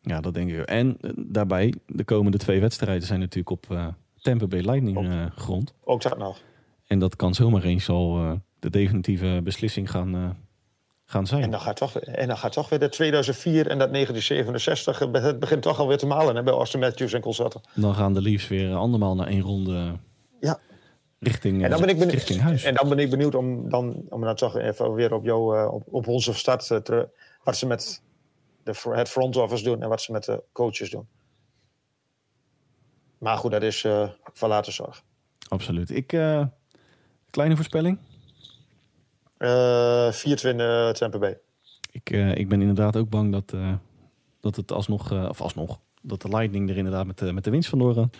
[0.00, 0.64] Ja, dat denk ik.
[0.64, 3.86] En uh, daarbij, de komende twee wedstrijden zijn natuurlijk op uh,
[4.20, 5.74] Tampa Bay Lightning uh, grond.
[5.84, 6.42] Ook dat nog.
[6.86, 10.38] En dat kan zomaar eens al de definitieve beslissing gaan,
[11.04, 11.42] gaan zijn.
[11.42, 14.98] En dan, gaat toch, en dan gaat toch weer de 2004 en dat 1967.
[14.98, 17.60] Het begint toch alweer te malen hè, bij Austin Matthews en Colsette.
[17.74, 19.92] Dan gaan de Leafs weer andermaal naar één ronde
[20.40, 20.58] ja.
[21.18, 22.64] Richting, en dan ben ik benieuwd, richting huis.
[22.64, 25.82] En dan ben ik benieuwd om dan, om dan toch even weer op, jou, op,
[25.90, 27.08] op onze start uh, te,
[27.42, 28.02] wat ze met
[28.62, 31.06] de, het front office doen en wat ze met de coaches doen.
[33.18, 35.02] Maar goed, dat is uh, van later zorg.
[35.48, 35.90] Absoluut.
[35.90, 36.44] Ik, uh,
[37.30, 37.98] kleine voorspelling?
[39.38, 40.16] Uh, 4-2
[40.92, 41.38] Tampa Bay.
[41.90, 43.54] Ik, uh, ik ben inderdaad ook bang dat,
[44.40, 47.68] dat het alsnog, of alsnog, dat de Lightning er inderdaad met, de, met de winst
[47.68, 48.16] vandoor gaat.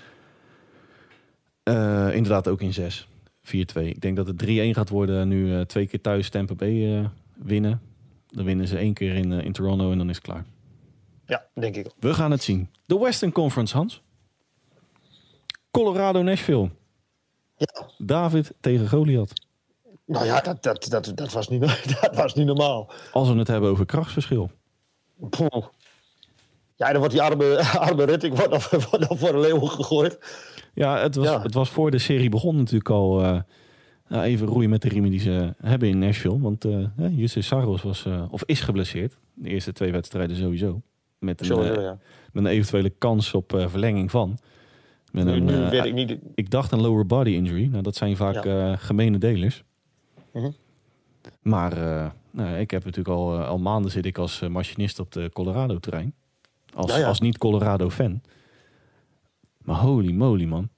[2.14, 3.08] Inderdaad ook in 6.
[3.44, 3.48] 4-2.
[3.74, 5.28] Ik denk dat het 3-1 gaat worden.
[5.28, 7.80] Nu twee keer thuis Tampa Bay winnen.
[8.26, 10.44] Dan winnen ze één keer in, in Toronto en dan is het klaar.
[11.26, 11.94] Ja, denk ik ook.
[11.98, 12.70] We gaan het zien.
[12.86, 14.02] De Western Conference, Hans.
[15.70, 16.70] Colorado, Nashville.
[17.56, 17.88] Ja.
[17.98, 19.32] David tegen Goliath.
[20.04, 21.60] Nou ja, dat, dat, dat, dat, was niet,
[22.00, 22.90] dat was niet normaal.
[23.12, 24.50] Als we het hebben over krachtsverschil.
[25.30, 25.66] Poeh.
[26.76, 30.18] Ja, dan wordt die arme, arme Ritting wordt nog, wordt nog voor de leeuw gegooid.
[30.76, 31.42] Ja het, was, ja.
[31.42, 33.40] het was voor de serie begon natuurlijk al uh,
[34.08, 36.40] even roeien met de riemen die ze hebben in Nashville.
[36.40, 39.16] Want uh, Justus Saros was, uh, of is geblesseerd.
[39.34, 40.82] De eerste twee wedstrijden sowieso.
[41.18, 41.98] Met een, sowieso, ja.
[42.32, 44.38] met een eventuele kans op verlenging van.
[45.12, 46.16] Met nu, een, nu weet ik niet.
[46.34, 47.66] Ik dacht een lower body injury.
[47.66, 48.76] Nou, dat zijn vaak ja.
[48.76, 49.64] gemene delers.
[50.32, 50.54] -hmm.
[51.42, 51.74] Maar
[52.30, 56.14] nou, ik heb natuurlijk al, al maanden zit ik als machinist op de Colorado-terrein.
[56.74, 58.20] Als, als niet-Colorado-fan.
[59.66, 60.68] Maar holy moly, man.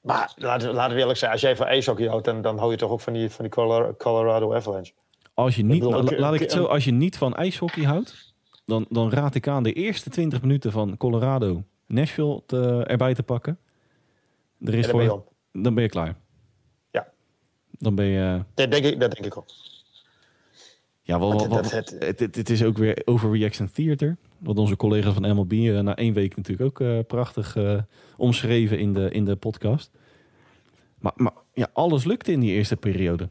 [0.00, 2.76] Maar laten, laten we eerlijk zijn, als jij van ijshockey houdt, dan, dan hou je
[2.76, 3.54] toch ook van die, van die
[3.96, 4.92] Colorado Avalanche.
[5.34, 7.84] Als je niet, bedoel, la- ik- laat ik het zo, als je niet van ijshockey
[7.84, 13.14] houdt, dan, dan raad ik aan de eerste 20 minuten van Colorado Nashville te, erbij
[13.14, 13.58] te pakken.
[14.64, 16.16] Er is dan ben je voor, dan ben je klaar.
[16.90, 17.08] Ja.
[17.70, 18.42] Dan ben je.
[18.54, 19.46] Dat denk ik, dat denk ik ook.
[21.02, 24.16] Ja, wel, het, het, het is ook weer overreaction theater.
[24.44, 27.78] Wat onze collega van MLB eh, na één week natuurlijk ook eh, prachtig eh,
[28.16, 29.90] omschreven in de, in de podcast.
[30.98, 33.28] Maar, maar ja, alles lukte in die eerste periode.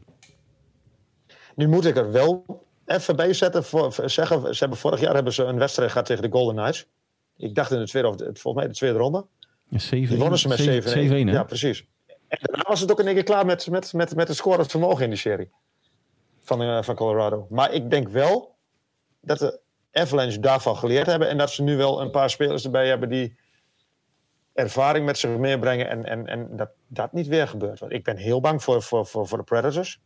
[1.54, 2.44] Nu moet ik er wel
[2.86, 3.64] even bij zetten.
[3.64, 6.86] Voor, zeggen, ze hebben vorig jaar hebben ze een wedstrijd gehad tegen de Golden Knights.
[7.36, 9.26] Ik dacht in de tweede, of de- volgens mij de tweede ronde.
[9.68, 10.62] Ja, 7 Die wonnen ze met 7-1.
[10.62, 11.32] 7-1, hè?
[11.32, 11.86] Ja, precies.
[12.28, 14.70] En daarna was het ook in één keer klaar met, met, met, met het scorend
[14.70, 15.50] vermogen in die serie.
[16.40, 17.46] Van, van Colorado.
[17.50, 18.56] Maar ik denk wel
[19.20, 19.60] dat de
[19.94, 21.28] Avalanche daarvan geleerd hebben.
[21.28, 23.36] En dat ze nu wel een paar spelers erbij hebben die
[24.52, 25.88] ervaring met zich meebrengen.
[25.88, 27.80] En, en, en dat dat niet weer gebeurt.
[27.80, 30.00] Want ik ben heel bang voor, voor, voor, voor de Predators.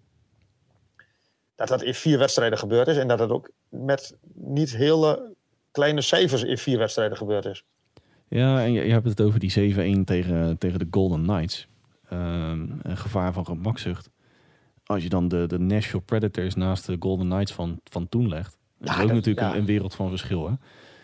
[1.55, 2.97] Dat dat in vier wedstrijden gebeurd is.
[2.97, 5.34] En dat het ook met niet hele
[5.70, 7.64] kleine cijfers in vier wedstrijden gebeurd is.
[8.28, 11.68] Ja, en je, hebt het over die 7-1 tegen, tegen de Golden Knights.
[12.09, 14.11] Ehm, een gevaar van gemakzucht.
[14.84, 18.59] Als je dan de, de Nashville Predators naast de Golden Knights van, van toen legt.
[18.79, 19.53] Dat is Ja, ook dat- natuurlijk ja.
[19.53, 20.49] een, een wereld van verschil.
[20.49, 20.55] Hè?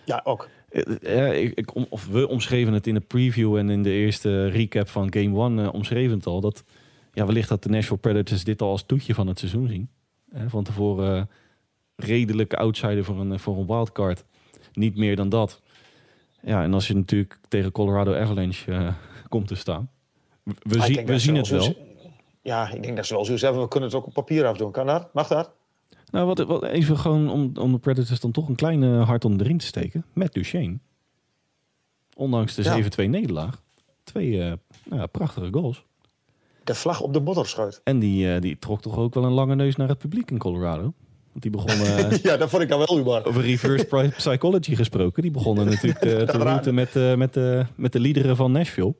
[0.04, 0.48] Ja, ook.
[0.68, 4.88] Eh, eh, ik, of we omschreven het in de preview en in de eerste recap
[4.88, 6.40] van Game 1 eh, omschreven het al.
[6.40, 6.64] Dat
[7.12, 9.88] ja, wellicht dat de Nashville Predators dit al als toetje van het seizoen zien.
[10.30, 11.22] Hè, van tevoren eh,
[12.06, 14.24] redelijke outsider voor een, voor een wildcard.
[14.72, 15.62] Niet meer dan dat.
[16.42, 18.94] Ja, en als je natuurlijk tegen Colorado Avalanche
[19.28, 19.90] komt te staan.
[20.42, 21.74] We, we denk we zien het wel zo-
[22.42, 23.62] Ja, ik denk dat ze wel zoiets hebben.
[23.62, 24.72] We kunnen het ook op papier afdoen.
[24.72, 25.14] Kan dat?
[25.14, 25.52] Mag dat?
[26.14, 29.38] Nou, wat, wat, even gewoon om, om de Predators dan toch een kleine hart onder
[29.38, 30.04] de riem te steken.
[30.12, 30.78] Met Duchesne.
[32.16, 32.82] Ondanks de Ja.
[32.82, 33.62] 7-2 nederlaag.
[34.04, 34.52] Twee eh,
[34.84, 35.84] nou prachtige goals.
[36.64, 37.80] De vlag op de modderschuit.
[37.84, 40.38] En die, eh, die trok toch ook wel een lange neus naar het publiek in
[40.38, 40.82] Colorado.
[40.82, 43.24] Want die begonnen, eh, ja, dat vond ik dan wel humor.
[43.24, 48.36] over reverse psychology gesproken, die begonnen natuurlijk te routen met, met, de met de liederen
[48.36, 48.94] van Nashville.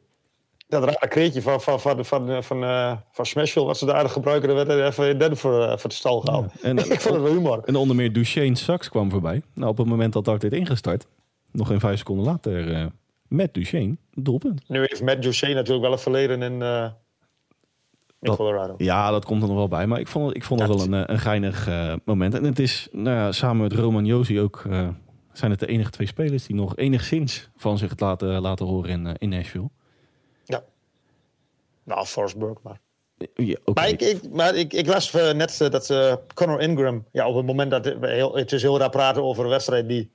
[0.81, 4.49] Dat rare kreetje van, van, van, van, van, uh, van Smashville, wat ze daar gebruiken,
[4.49, 6.61] dat werd even in voor, uh, voor de stal gehaald.
[6.62, 7.61] En, ik vond het wel humor.
[7.64, 9.43] En onder meer Duchesne Sachs kwam voorbij.
[9.55, 11.07] Nou, op het moment dat Dart werd ingestart,
[11.51, 12.87] nog een vijf seconden later, uh,
[13.29, 14.68] met Duchesne, doelpunt.
[14.68, 16.62] Nu heeft met Duchesne natuurlijk wel een verleden in,
[18.20, 18.75] in Colorado.
[18.77, 19.87] Ja, dat komt er nog wel bij.
[19.87, 21.68] Maar ik vond het, ik vond het wel een, een geinig
[22.05, 22.35] moment.
[22.35, 24.62] En het is nou ja, samen met Roman Josi ook...
[25.33, 29.16] zijn het de enige twee spelers die nog enigszins van zich laten, laten horen in,
[29.18, 29.70] in Nashville.
[31.85, 32.80] Nou, Forsberg, maar...
[33.35, 37.05] Ja, Maar, ik, ik, maar ik, ik las uh, net uh, dat uh, Conor Ingram,
[37.12, 39.89] ja, op het moment dat het, heel, het is heel raar praten over een wedstrijd
[39.89, 40.11] die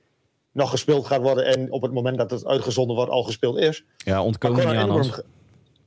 [0.51, 3.84] nog gespeeld gaat worden en op het moment dat het uitgezonden wordt al gespeeld is.
[3.97, 5.24] Ja, ontkomen niet aan Ingram,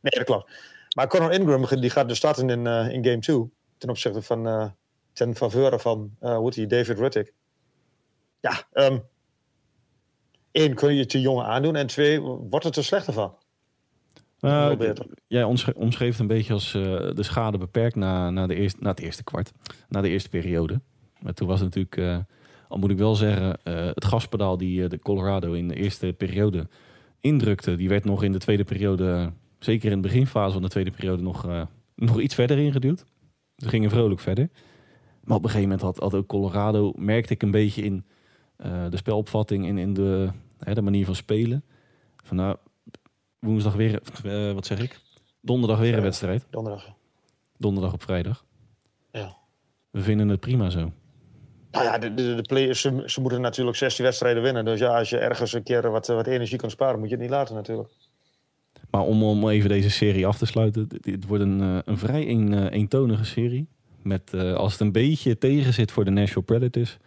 [0.00, 0.50] Nee, dat klopt.
[0.96, 4.72] Maar Conor Ingram die gaat dus starten in, in game 2 ten opzichte van
[5.12, 7.32] ten faveur van hoe heet David Ruttick.
[8.40, 9.02] Ja, um,
[10.52, 13.36] één, kun je het te jongen aandoen en twee, wordt het er slechter van?
[14.42, 14.72] Uh,
[15.26, 16.82] jij omschreef het een beetje als uh,
[17.14, 19.52] de schade beperkt na, na, de eerste, na het eerste kwart,
[19.88, 20.80] na de eerste periode.
[21.20, 22.18] Maar toen was het natuurlijk, uh,
[22.68, 23.58] al moet ik wel zeggen,
[23.94, 26.68] het gaspedaal die de Colorado in de eerste periode
[27.20, 30.90] indrukte, die werd nog in de tweede periode, zeker in de beginfase van de tweede
[30.90, 33.04] periode, nog, nog iets verder ingeduwd.
[33.56, 34.48] Ze gingen vrolijk verder.
[35.24, 38.04] Maar op een gegeven moment had, had ook Colorado, merkte ik een beetje in
[38.90, 40.28] de spelopvatting en in de,
[40.58, 41.64] de manier van spelen.
[42.24, 42.56] Van nou,
[43.46, 45.00] woensdag weer, uh, wat zeg ik?
[45.40, 46.46] Donderdag weer een wedstrijd.
[46.50, 46.94] Donderdag.
[47.56, 48.44] Donderdag op vrijdag.
[49.10, 49.36] Ja.
[49.90, 50.92] We vinden het prima zo.
[51.70, 54.64] Nou ja, de, de, de players, ze, ze, moeten natuurlijk 16 wedstrijden winnen.
[54.64, 57.22] Dus ja, als je ergens een keer wat, wat energie kan sparen, moet je het
[57.22, 57.90] niet laten natuurlijk.
[58.90, 60.88] Maar om, om even deze serie af te sluiten.
[61.00, 63.68] Dit wordt een, eh, een vrij een, eh, eentonige serie.
[64.02, 66.98] Met, uh, als het een beetje tegen zit voor de National Predators...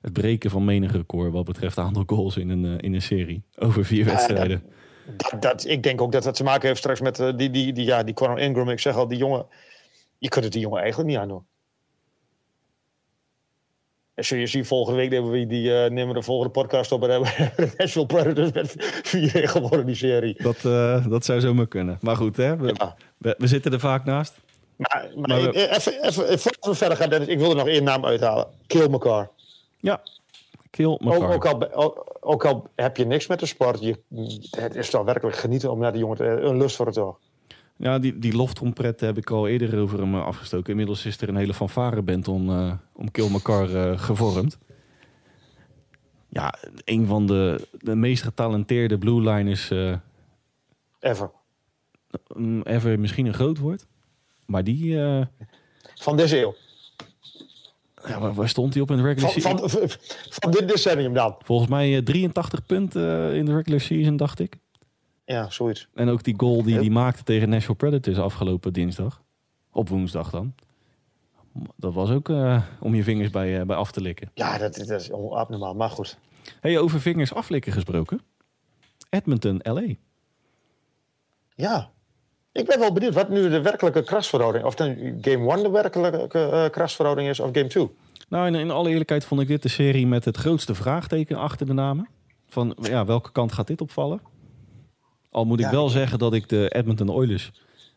[0.00, 3.42] het breken van menig record wat betreft aantal goals in een, in een serie.
[3.58, 4.62] Over vier wedstrijden.
[5.04, 7.72] Dat, dat, ik denk ook dat dat te maken heeft straks met uh, die, die,
[7.72, 8.68] die, ja, die Conor Ingram.
[8.68, 9.46] Ik zeg al, die jongen,
[10.18, 11.46] je kunt het die jongen eigenlijk niet aandoen.
[14.14, 17.02] En zul je zien, volgende week nemen we, die, uh, nemen de volgende podcast op
[17.02, 20.42] en hebben de Nashville Predators met 4 geworden die serie.
[20.42, 21.98] Dat, uh, dat zou zomaar kunnen.
[22.00, 22.56] Maar goed, hè?
[22.56, 22.96] We, ja.
[23.18, 24.34] we, we, zitten er vaak naast.
[24.76, 25.68] Maar, maar, maar we...
[25.70, 28.46] even, even, voordat we verder gaan, Dennis, ik wil er nog één naam uithalen.
[28.66, 29.30] Kill McCarr.
[29.80, 30.02] Ja,
[30.72, 33.98] Kill Ook, ook, al, ook, al heb je niks met de sport, je,
[34.50, 37.18] het is toch werkelijk genieten om naar die jongen te, een lust voor het oog.
[37.76, 40.70] Ja, die, die loftrompret heb ik al eerder over hem eh, afgestoken.
[40.70, 44.58] Inmiddels is er een hele fanfareband om, uh, om Kill McCarr uh, gevormd.
[46.28, 46.54] Ja,
[46.84, 49.70] een van de, de meest getalenteerde blue liners...
[49.70, 49.96] Uh,
[51.00, 51.30] ever.
[52.34, 53.86] Mm, ever misschien een groot woord.
[54.46, 54.98] Maar die...
[55.94, 56.54] Van deze eeuw.
[58.06, 59.58] Ja, waar stond hij op in de regular season?
[59.58, 59.88] Van, van,
[60.30, 61.36] van, dit decennium dan?
[61.44, 64.56] Volgens mij 83 eh, punten eh, in de regular season, dacht ik.
[65.24, 65.88] Ja, zoiets.
[65.94, 69.22] En ook die goal die hij maakte tegen National Predators afgelopen dinsdag.
[69.72, 70.54] Op woensdag dan.
[71.76, 74.30] Dat was ook uh, om je vingers bij, uh, bij af te likken.
[74.34, 76.18] Ja, dat, dat is abnormaal, maar goed.
[76.60, 78.20] Hey, over vingers aflikken gesproken.
[79.10, 79.94] Edmonton, LA.
[81.54, 81.90] Ja,
[82.52, 84.64] ik ben wel benieuwd wat nu de werkelijke krasverhouding...
[84.64, 87.90] of game 1 de werkelijke uh, krasverhouding is of game 2.
[88.28, 91.66] Nou, in, in, alle eerlijkheid vond ik dit de serie met het grootste vraagteken achter
[91.66, 92.08] de namen.
[92.48, 94.20] Van ja, welke kant gaat dit opvallen?
[95.30, 97.52] Al moet ik wel zeggen dat ik de Edmonton Oilers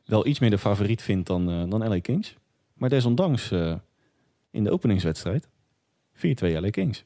[0.06, 2.36] wel iets meer de favoriet vind dan, uh, dan LA Kings.
[2.74, 3.76] Maar desondanks uh,
[4.52, 5.48] in de openingswedstrijd
[6.16, 7.06] 4-2 LA Kings.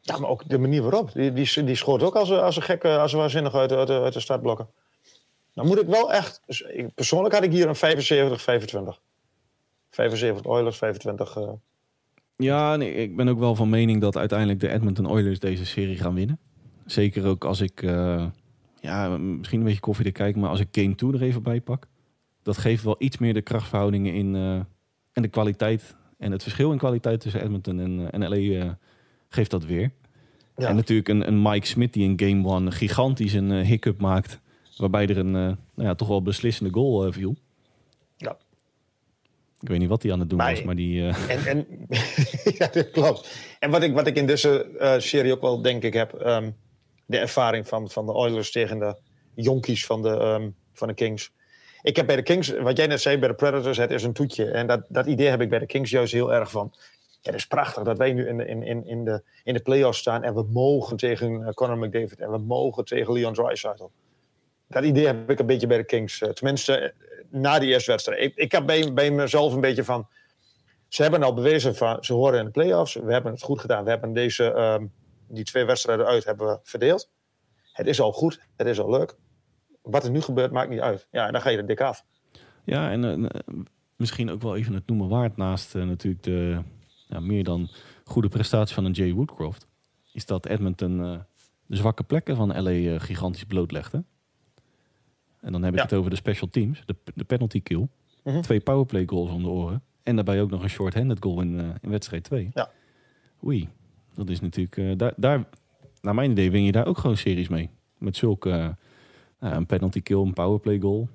[0.00, 1.12] Ja, maar ook de manier waarop.
[1.12, 4.12] Die, die, die schoot ook als, als een gekke, als een waanzinnig uit, uit, uit
[4.12, 4.68] de startblokken.
[5.54, 6.40] Dan moet ik wel echt.
[6.46, 9.00] Dus persoonlijk had ik hier een 75, 25.
[9.90, 11.36] 75 Oilers, 25.
[11.36, 11.48] Uh...
[12.36, 15.96] Ja, nee, ik ben ook wel van mening dat uiteindelijk de Edmonton Oilers deze serie
[15.96, 16.38] gaan winnen.
[16.86, 17.82] Zeker ook als ik.
[17.82, 18.26] Uh,
[18.80, 21.60] ja, misschien een beetje koffie te kijken, maar als ik Game 2 er even bij
[21.60, 21.86] pak.
[22.42, 24.34] Dat geeft wel iets meer de krachtverhoudingen in.
[24.34, 24.60] Uh,
[25.12, 25.96] en de kwaliteit.
[26.18, 28.76] En het verschil in kwaliteit tussen Edmonton en, en LA
[29.28, 29.90] geeft dat weer.
[30.56, 30.68] Ja.
[30.68, 34.40] En natuurlijk een, een Mike Smith die in Game 1 gigantisch een hiccup maakt.
[34.76, 37.36] Waarbij er een uh, nou ja, toch wel beslissende goal uh, viel.
[38.16, 38.36] Ja.
[39.60, 41.00] Ik weet niet wat hij aan het doen was, maar die...
[41.00, 41.30] Uh...
[41.30, 41.66] En, en,
[42.58, 43.36] ja, dat klopt.
[43.58, 46.22] En wat ik, wat ik in deze serie ook wel denk ik heb...
[46.26, 46.54] Um,
[47.12, 48.96] de ervaring van, van de Oilers tegen de
[49.34, 51.32] jonkies van de, um, van de Kings.
[51.82, 54.12] Ik heb bij de Kings, wat jij net zei, bij de Predators, het is een
[54.12, 54.50] toetje.
[54.50, 56.72] En dat, dat idee heb ik bij de Kings juist heel erg van.
[57.20, 59.60] Ja, het is prachtig dat wij nu in de, in, in, in de, in de
[59.60, 63.84] playoffs staan en we mogen tegen Conor McDavid en we mogen tegen Leon Draisaitl.
[64.72, 66.20] Dat idee heb ik een beetje bij de Kings.
[66.20, 66.92] Eh, tenminste, eh,
[67.30, 68.20] na die eerste wedstrijd.
[68.20, 70.08] Ik, ik heb bij, mezelf een beetje van...
[70.88, 72.94] Ze hebben al bewezen van ze horen in de playoffs.
[72.94, 73.84] We hebben het goed gedaan.
[73.84, 74.92] We hebben deze, um,
[75.28, 77.10] die twee wedstrijden uit hebben we verdeeld.
[77.72, 78.40] Het is al goed.
[78.56, 79.16] Het is al leuk.
[79.82, 81.06] wat er nu gebeurt, maakt niet uit.
[81.10, 82.04] Ja, en dan ga je er dik af.
[82.64, 83.30] Ja, en
[83.96, 86.62] misschien ook wel even het noemen waard naast natuurlijk de
[87.08, 87.70] ja, meer dan
[88.04, 89.66] goede prestatie van een Jay Woodcroft.
[90.12, 91.24] Is dat Edmonton
[91.66, 94.04] de zwakke plekken van LA gigantisch blootlegde.
[95.42, 97.88] En dan heb ik het over de special teams, de, de penalty kill.
[98.24, 98.40] Mhm.
[98.40, 99.82] Twee powerplay goals om de oren.
[100.02, 102.50] En daarbij ook nog een short-handed goal in, uh, in wedstrijd 2.
[102.54, 102.70] Ja.
[103.44, 103.68] Oei,
[104.14, 104.76] dat is natuurlijk...
[104.76, 105.44] Uh, daar, daar,
[106.00, 107.70] naar mijn idee win je daar ook gewoon series mee.
[107.98, 108.50] Met zulke...
[109.40, 111.08] Uh, een penalty kill, een powerplay goal.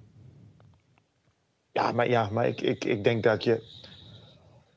[1.72, 3.86] Ja, maar, ja, maar ik, ik, ik denk dat je...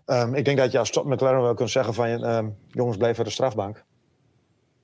[0.07, 2.09] Um, ik denk dat je als Todd McLaren wel kunt zeggen van...
[2.09, 3.85] Um, jongens, blijf voor de strafbank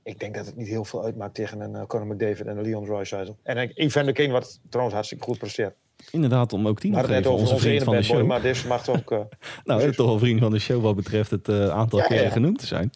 [0.06, 2.62] ik denk dat het niet heel veel uitmaakt tegen een uh, Conor McDavid en een
[2.62, 3.32] Leon Draisaitl.
[3.42, 5.74] En Evander Kane, wat trouwens hartstikke goed presteert.
[6.10, 7.30] Inderdaad, om ook tien te geven.
[7.30, 8.26] onze, onze vriend van de show.
[8.26, 9.10] Maar dit mag ook...
[9.10, 9.20] Uh,
[9.64, 12.30] nou, toch een vriend van de show wat betreft het uh, aantal ja, keren ja.
[12.30, 12.90] genoemd te zijn.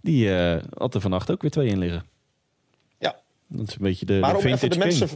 [0.00, 0.30] Die
[0.74, 2.04] had er vannacht ook weer twee in liggen.
[2.98, 3.20] Ja.
[3.46, 5.08] Dat is een beetje de, maar de vintage de mensen...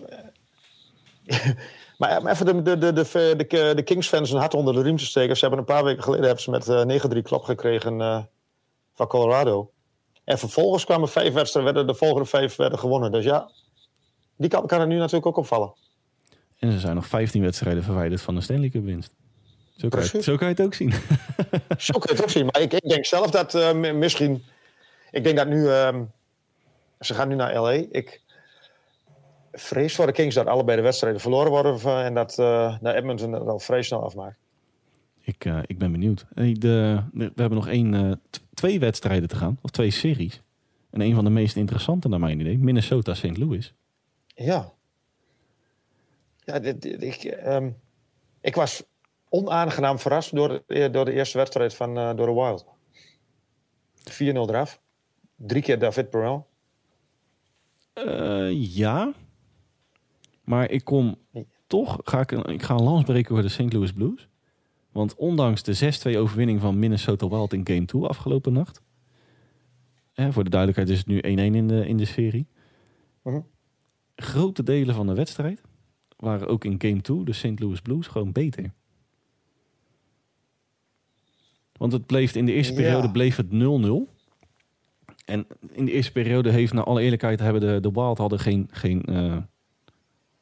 [1.98, 5.04] maar even de, de, de, de, de, de Kings-fans een hart onder de riem te
[5.04, 5.36] steken.
[5.36, 8.28] Ze hebben een paar weken geleden hebben ze met 9-3 klap gekregen
[8.92, 9.72] van Colorado.
[10.24, 13.12] En vervolgens kwamen vijf wedstrijden, werden de volgende vijf werden gewonnen.
[13.12, 13.50] Dus ja,
[14.36, 15.74] die kan, kan er nu natuurlijk ook opvallen.
[16.58, 19.14] En ze zijn nog 15 wedstrijden verwijderd van de Stanley Cup winst.
[19.76, 20.92] Zo kan, je, zo kan je het ook zien.
[21.78, 22.44] zo kan je het ook zien.
[22.44, 24.44] Maar ik, ik denk zelf dat uh, misschien...
[25.10, 25.56] Ik denk dat nu...
[25.56, 26.00] Uh,
[27.00, 27.70] ze gaan nu naar L.A.
[27.90, 28.22] Ik
[29.52, 32.04] vrees voor de Kings dat allebei de wedstrijden verloren worden...
[32.04, 34.36] en dat uh, naar Edmonton dat al vrij snel afmaakt.
[35.24, 36.26] Ik, uh, ik ben benieuwd.
[36.34, 38.20] De, de, we hebben nog één,
[38.54, 40.42] twee wedstrijden te gaan, of twee series.
[40.90, 43.36] En een van de meest interessante naar mijn idee, Minnesota-St.
[43.36, 43.74] Louis.
[44.26, 44.72] Ja.
[46.38, 47.76] Ja, dit, ik, um,
[48.40, 48.84] ik was
[49.28, 52.66] onaangenaam verrast door de, door de eerste wedstrijd van uh, door de Wild.
[54.12, 54.80] 4-0 eraf.
[55.36, 56.46] Drie keer David Perel.
[58.50, 59.12] Ja.
[60.42, 61.18] Maar ik kom
[61.66, 63.72] toch, ga ik, ik ga een lans breken voor de St.
[63.72, 64.28] Louis Blues.
[64.94, 68.82] Want ondanks de 6-2 overwinning van Minnesota Wild in Game 2 afgelopen nacht.
[70.12, 72.46] Hè, voor de duidelijkheid is het nu 1-1 in de, in de serie.
[73.24, 73.38] Uh
[74.16, 75.62] Grote delen van de wedstrijd
[76.16, 77.60] waren ook in Game 2, de St.
[77.60, 78.72] Louis Blues, gewoon beter.
[81.72, 83.50] Want het bleef in de eerste periode bleef het 0-0.
[85.24, 88.68] En in de eerste periode heeft, naar alle eerlijkheid, hebben de, de Wild hadden geen.
[88.70, 89.40] geen uh, ja,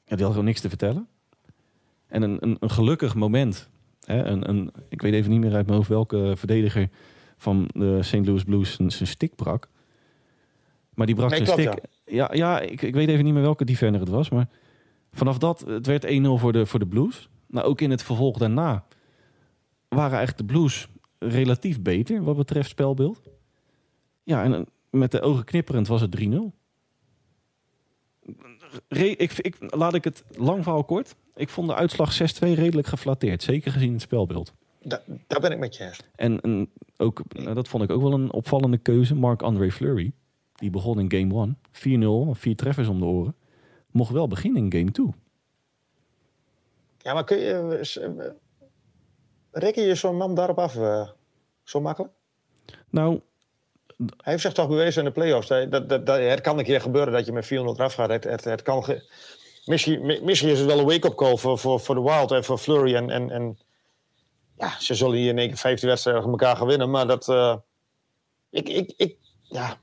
[0.04, 1.08] die hadden gewoon niks te vertellen.
[2.06, 3.70] En een, een, een gelukkig moment
[4.04, 6.88] Hè, een, een, ik weet even niet meer uit mijn hoofd welke verdediger
[7.36, 8.26] van de St.
[8.26, 9.68] Louis Blues zijn, zijn stick brak.
[10.94, 11.84] Maar die brak nee, zijn stick.
[12.04, 14.30] Ja, ja, ik, ik weet even niet meer welke defender het was.
[14.30, 14.48] Maar
[15.12, 17.28] vanaf dat, het werd 1-0 voor de, voor de Blues.
[17.46, 18.84] Nou, ook in het vervolg daarna
[19.88, 20.88] waren eigenlijk de Blues
[21.18, 23.20] relatief beter wat betreft spelbeeld.
[24.22, 26.28] Ja, en met de ogen knipperend was het 3-0.
[28.88, 31.14] Ik, ik, laat ik het lang verhaal kort.
[31.34, 33.42] Ik vond de uitslag 6-2 redelijk geflatteerd.
[33.42, 34.52] Zeker gezien het spelbeeld.
[34.82, 36.00] Da daar ben ik met je eens.
[36.16, 39.14] En, en ook, nou, dat vond ik ook wel een opvallende keuze.
[39.14, 40.12] Marc-André Fleury.
[40.54, 42.34] Die begon in game 1.
[42.34, 43.34] 4-0, vier treffers om de oren.
[43.90, 45.06] Mocht wel beginnen in game 2.
[46.98, 47.78] Ja, maar kun je...
[48.00, 48.30] Eh,
[49.50, 51.08] reken je zo'n man daarop af uh,
[51.62, 52.12] zo makkelijk?
[52.90, 53.20] Nou...
[54.06, 55.48] Hij heeft zich toch bewezen in de playoffs.
[55.48, 58.24] Dat, dat, dat, het kan een keer gebeuren dat je met 400 eraf gaat.
[58.24, 58.84] Het, het, kan
[59.64, 62.58] misschien, misschien is het wel een wake-up call voor, voor, voor de Wild en voor
[62.58, 62.94] Flurry.
[62.94, 63.58] En, en, en
[64.58, 66.90] ja, ze zullen hier in één keer 15 wedstrijden elkaar gaan winnen.
[66.90, 67.28] Maar dat.
[67.28, 67.56] Uh,
[68.50, 69.76] ik, ik, ik, ja,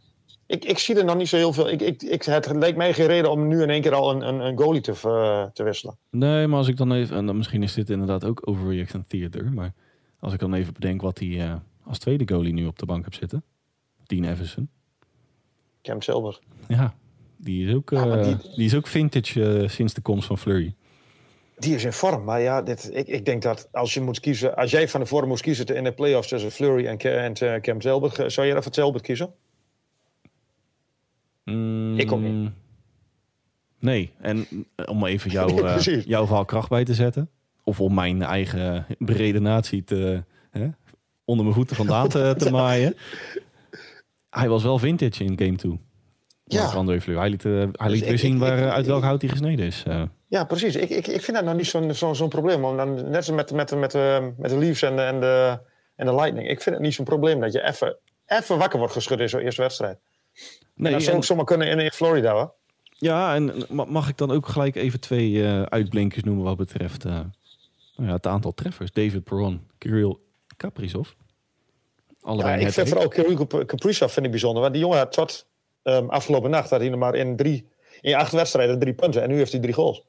[0.46, 1.70] ik, ik zie er nog niet zo heel veel.
[1.70, 4.28] Ik, ik, ik, het leek mij geen reden om nu in één keer al een,
[4.28, 5.98] een, een goalie te, uh, te wisselen.
[6.10, 7.16] Nee, maar als ik dan even.
[7.16, 9.52] En dan misschien is dit inderdaad ook overreaction theater.
[9.52, 9.74] Maar
[10.20, 11.54] als ik dan even bedenk wat hij uh,
[11.84, 13.44] als tweede goalie nu op de bank heb zitten:
[14.10, 14.70] Dean Everson.
[15.82, 16.40] Cam Silver.
[16.68, 16.94] Ja,
[17.38, 20.76] die is ook, uh, die, die, is ook vintage uh, sinds de komst van Flurry.
[21.58, 24.56] Die is in vorm, maar ja, dit, ik, ik denk dat als je moet kiezen,
[24.56, 27.56] als jij van de vorm moest kiezen in de playoffs tussen Flurry en, en uh,
[27.62, 29.34] Cam Zelbert, zou jij dat voor Zelbert kiezen?
[31.44, 32.52] Mm, ik ook niet.
[33.80, 34.48] Nee, en
[34.86, 37.30] om even jou, uh, jouw verhaal kracht bij te zetten,
[37.64, 40.68] of om mijn eigen brede natie te, hè,
[41.26, 42.96] onder mijn voeten vandaan te, te maaien.
[44.30, 45.80] Hij was wel vintage in game 2.
[46.44, 46.66] Ja.
[46.66, 47.20] André Fleur.
[47.20, 49.66] Hij liet, uh, hij liet dus weer zien waar, ik, uit welk hout hij gesneden
[49.66, 49.84] is.
[49.88, 50.04] Uh.
[50.28, 50.76] Ja, precies.
[50.76, 52.62] Ik, ik, ik vind dat nou niet zo'n zo'n zo'n probleem.
[52.62, 55.60] Want dan, net zoals met, met, met, uh, met de Leafs en de, en, de,
[55.96, 56.50] en de Lightning.
[56.50, 59.40] Ik vind het niet zo'n probleem dat je even, even wakker wordt geschud in zo'n
[59.40, 60.00] eerste wedstrijd.
[60.76, 62.54] Nee, dat zou ook zomaar kunnen in, in Florida hoor.
[62.98, 68.12] Ja, en mag ik dan ook gelijk even twee uh, uitblinkers noemen wat betreft nou
[68.12, 68.92] ja, het aantal treffers.
[68.92, 70.18] David Perron, Kirill
[70.58, 71.10] Kaprizov.
[72.22, 74.62] Allebei ja, ik vind vooral Kirill Kaprizov vind ik bijzonder.
[74.62, 75.48] Want die jongen had tot
[75.84, 77.68] um, afgelopen nacht had hij er maar in drie,
[78.02, 79.22] in acht wedstrijden drie punten.
[79.22, 80.04] En nu heeft hij drie goals.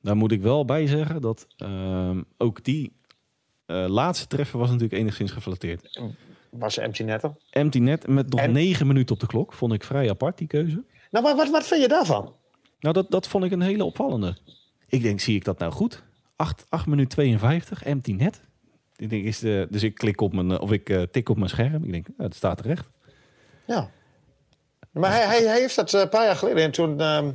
[0.00, 2.92] Daar moet ik wel bij zeggen dat ehm, ook die
[3.66, 6.00] uh, laatste treffer was natuurlijk enigszins geflatteerd.
[6.50, 7.36] Was empty netter?
[7.50, 9.52] Empty net met nog negen minuten op de klok.
[9.52, 10.84] Vond ik vrij apart, die keuze.
[11.10, 12.34] Nou, maar wat, wat vind je daarvan?
[12.80, 14.36] Nou, dat, dat vond ik een hele opvallende.
[14.88, 16.02] Ik denk, zie ik dat nou goed?
[16.36, 18.40] 8, 8 minuten 52, empty net.
[18.96, 21.48] Ik denk, is de, dus ik klik op mijn, of ik uh, tik op mijn
[21.48, 21.84] scherm.
[21.84, 22.88] Ik denk, het staat terecht.
[23.66, 23.90] Ja.
[24.90, 27.28] Maar hij, hij, hij heeft dat een paar jaar geleden, en toen, uh,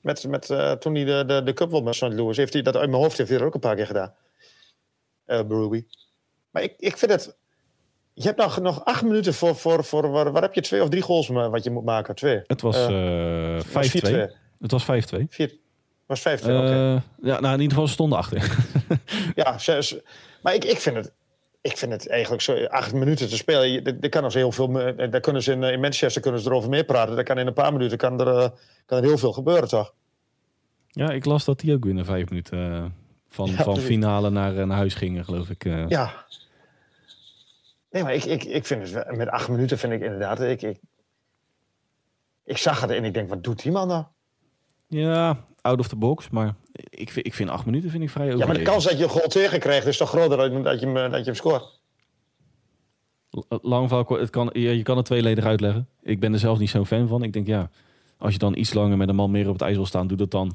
[0.00, 2.02] met, met, uh, toen hij de, de, de Cup won met St.
[2.02, 4.14] Louis, heeft hij dat uit mijn hoofd heeft hij er ook een paar keer gedaan.
[5.26, 5.80] Uh,
[6.50, 7.36] Maar ik, ik vind het.
[8.14, 9.56] Je hebt nog, nog acht minuten voor.
[9.56, 12.14] voor, voor waar, waar heb je twee of drie goals wat je moet maken?
[12.14, 12.40] Twee.
[12.46, 13.62] Het was uh, 5-2.
[14.60, 14.86] Het was 5-2.
[16.06, 16.22] was 5-2.
[16.42, 17.02] Okay.
[17.22, 18.56] Ja, nou in ieder geval ze stonden achter.
[19.34, 20.02] ja, ze,
[20.42, 21.12] maar ik, ik vind het
[21.62, 24.00] ik vind het eigenlijk zo, acht minuten te spelen.
[24.00, 24.72] Er kan er heel veel.
[24.96, 27.14] Daar kunnen ze in, in Manchester kunnen ze erover meer praten.
[27.14, 28.50] Daar kan in een paar minuten kan er, eh,
[28.86, 29.94] kan er heel veel gebeuren, toch?
[30.88, 32.94] Ja, ik las dat die ook binnen vijf minuten
[33.28, 35.64] van, ja, van finale naar, naar huis gingen, geloof ik.
[35.88, 36.26] Ja.
[37.90, 40.40] Nee, maar ik, ik, ik vind het met acht minuten vind ik inderdaad.
[40.40, 40.80] Ik, ik,
[42.44, 44.04] ik zag het en ik denk, wat doet die man nou?
[44.86, 46.30] Ja, out of the box.
[46.30, 46.54] Maar
[46.90, 48.26] ik vind, ik vind acht minuten vind ik vrij.
[48.26, 50.80] Ja, maar de kans dat je een goal tegen krijgt is toch groter dan dat
[50.80, 51.80] je hem, dat je hem scoort?
[53.48, 55.88] Lang het kan, je kan het tweeledig uitleggen.
[56.02, 57.22] Ik ben er zelf niet zo'n fan van.
[57.22, 57.70] Ik denk ja,
[58.18, 60.16] als je dan iets langer met een man meer op het ijs wil staan, doe
[60.16, 60.54] dat dan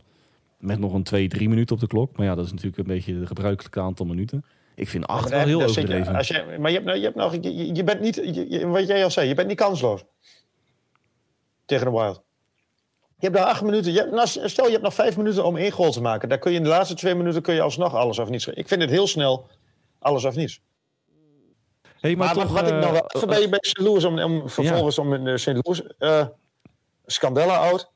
[0.57, 2.17] met nog een twee, drie minuten op de klok.
[2.17, 4.45] Maar ja, dat is natuurlijk een beetje het gebruikelijke aantal minuten.
[4.75, 6.11] Ik vind acht wel heel overdreven.
[6.11, 8.15] Je, als je, maar je, hebt, nou, je, hebt nog, je, je bent niet,
[8.49, 10.03] je, wat jij al zei, je bent niet kansloos
[11.65, 12.23] tegen de Wild.
[13.19, 13.91] Je hebt daar acht minuten.
[13.91, 16.29] Je hebt, nou, stel, je hebt nog vijf minuten om één goal te maken.
[16.29, 18.47] Daar kun je in de laatste twee minuten kun je alsnog alles of niets.
[18.47, 19.47] Ik vind het heel snel
[19.99, 20.61] alles of niets.
[21.99, 23.79] Hey, maar, maar toch, wat uh, ik nog wel even bij, bij St.
[23.79, 25.03] Louis, om, om vervolgens ja.
[25.03, 25.47] om in St.
[25.61, 25.81] Louis.
[25.99, 26.25] Uh,
[27.05, 27.91] Scandella out.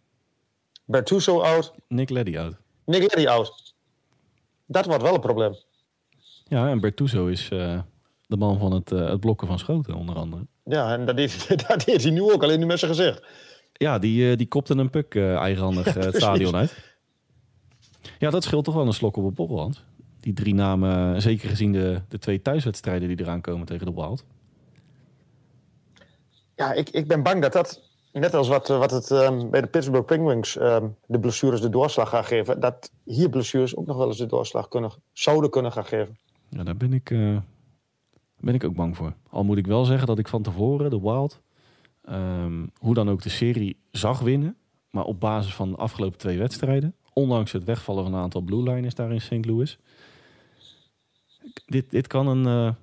[0.86, 1.74] Bertuso out.
[1.88, 2.56] Nick Leddy out.
[2.86, 3.74] Nick Leddy out.
[4.66, 5.56] Dat wordt wel een probleem.
[6.44, 7.80] Ja, en Bertuso is uh,
[8.28, 10.48] de man van het, het blokken van schoten, onder andere.
[10.64, 13.24] Ja, en dat deed, dat deed hij nu ook, alleen nu met zijn gezicht.
[13.74, 16.90] Ja, die, die kopte een puk uh, eigenhandig uh, het stadion uit.
[18.20, 19.72] Ja, dat scheelt toch wel een slok op een borrel,
[20.20, 24.26] Die drie namen, zeker gezien de, de twee thuiswedstrijden die eraan komen tegen de Wild.
[26.56, 29.68] Ja, ik, ik ben bang dat dat, net als wat, wat het um, bij de
[29.68, 34.08] Pittsburgh Penguins um, de blessures de doorslag gaat geven, dat hier blessures ook nog wel
[34.08, 36.18] eens de doorslag kunnen, zouden kunnen gaan geven.
[36.50, 37.38] Ja, daar ben ik, uh,
[38.40, 39.14] ben ik ook bang voor.
[39.30, 41.42] Al moet ik wel zeggen dat ik van tevoren de Wild
[42.10, 44.56] Um, hoe dan ook de serie zag winnen.
[44.90, 46.96] Maar op basis van de afgelopen twee wedstrijden.
[47.14, 49.46] Ondanks het wegvallen van een aantal blue liners daar in St.
[49.46, 49.80] Louis.
[51.66, 52.74] Dit, dit kan een, uh,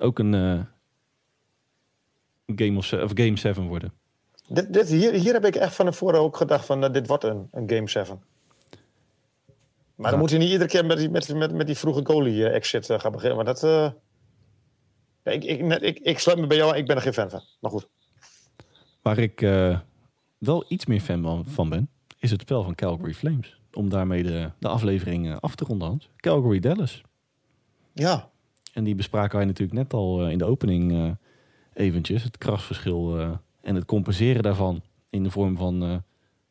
[0.00, 0.60] ook een uh,
[2.56, 3.92] game, of, of game 7 worden.
[4.48, 7.24] Dit, dit, hier, hier heb ik echt van tevoren ook gedacht van uh, dit wordt
[7.24, 8.22] een, een game 7.
[9.94, 10.10] Maar ja.
[10.10, 12.86] dan moet je niet iedere keer met die, met, met, met die vroege goalie exit
[12.86, 13.36] gaan beginnen.
[13.36, 13.92] Maar dat...
[15.22, 17.42] ik, ik, ik, ik sluit me bij jou, ik ben er geen fan van.
[17.60, 17.88] Maar goed.
[19.06, 19.78] Waar ik uh,
[20.38, 21.88] wel iets meer fan van ben,
[22.18, 23.60] is het spel van Calgary Flames.
[23.72, 26.08] Om daarmee de, de aflevering uh, af te ronden, Hans.
[26.16, 27.02] Calgary Dallas.
[27.92, 28.30] Ja.
[28.72, 31.16] En die bespraken wij natuurlijk net al uh, in de opening
[31.72, 32.22] eventjes.
[32.22, 33.18] Het krasverschil
[33.60, 36.02] en het compenseren daarvan in de vorm van nou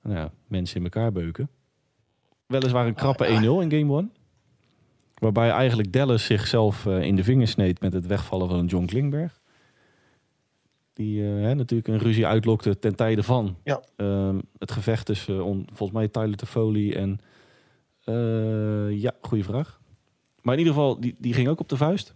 [0.01, 1.49] ja, mensen in elkaar beuken.
[2.45, 4.11] Weliswaar een krappe 1-0 in game 1.
[5.13, 9.43] Waarbij eigenlijk Dallas zichzelf in de vingers sneed met het wegvallen van John Klingberg.
[10.95, 13.83] Die uh, hè, natuurlijk een ruzie uitlokte ten tijde van ja.
[13.97, 17.19] uh, het gevecht tussen uh, volgens mij Tyler Toffoli en...
[18.05, 19.81] Uh, ja, goede vraag.
[20.41, 22.15] Maar in ieder geval, die, die ging ook op de vuist.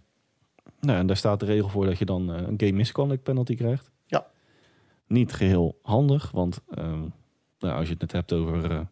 [0.80, 3.90] Nou, en daar staat de regel voor dat je dan een game misconduct penalty krijgt.
[4.06, 4.26] Ja.
[5.06, 7.00] Niet geheel handig, want ehm,
[7.58, 8.86] nou, als je het net hebt over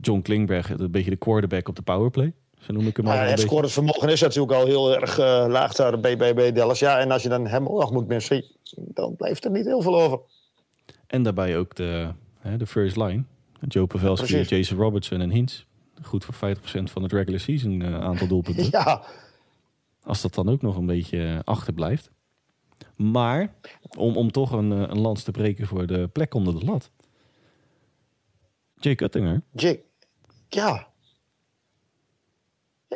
[0.00, 2.34] John Klingberg, een beetje de quarterback op de powerplay.
[2.62, 6.00] Zo noem ik hem ja, het scorevermogen is natuurlijk al heel erg uh, laag daar
[6.00, 6.78] bij Dallas.
[6.78, 8.44] Ja, en als je dan hem nog moet missen,
[8.76, 10.20] dan blijft er niet heel veel over.
[11.06, 12.08] En daarbij ook de,
[12.38, 13.24] hè, de first line.
[13.68, 15.64] Joe Pavelski, ja, Jason Robertson en Hintz.
[16.02, 18.68] Goed voor 50% van het regular season uh, aantal doelpunten.
[18.70, 19.02] ja.
[20.02, 22.10] Als dat dan ook nog een beetje achterblijft.
[22.96, 23.54] Maar
[23.96, 26.90] om, om toch een, een lans te breken voor de plek onder de lat.
[28.74, 29.42] Jake Uttinger.
[29.52, 29.82] Jake,
[30.48, 30.91] ja,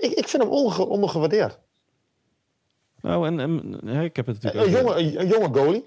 [0.00, 1.58] ik, ik vind hem onge, ondergewaardeerd.
[3.00, 4.76] Nou, en, en ik heb het natuurlijk...
[4.76, 5.84] Een, jonge, een, jonge goalie.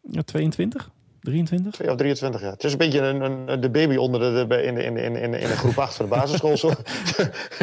[0.00, 0.90] Ja, 22?
[1.20, 1.72] 23?
[1.72, 2.50] 2 of 23, ja.
[2.50, 5.00] Het is een beetje een, een de baby onder de, de, in, de, in, de,
[5.00, 6.56] in, de, in de groep 8 van de basisschool.
[6.56, 6.70] Zo.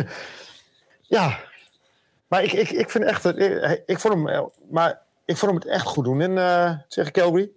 [1.17, 1.39] ja.
[2.27, 3.25] Maar ik, ik, ik vind echt...
[3.25, 7.11] Ik, ik vond hem, maar ik vond hem het echt goed doen in, uh, tegen
[7.11, 7.51] Calgary.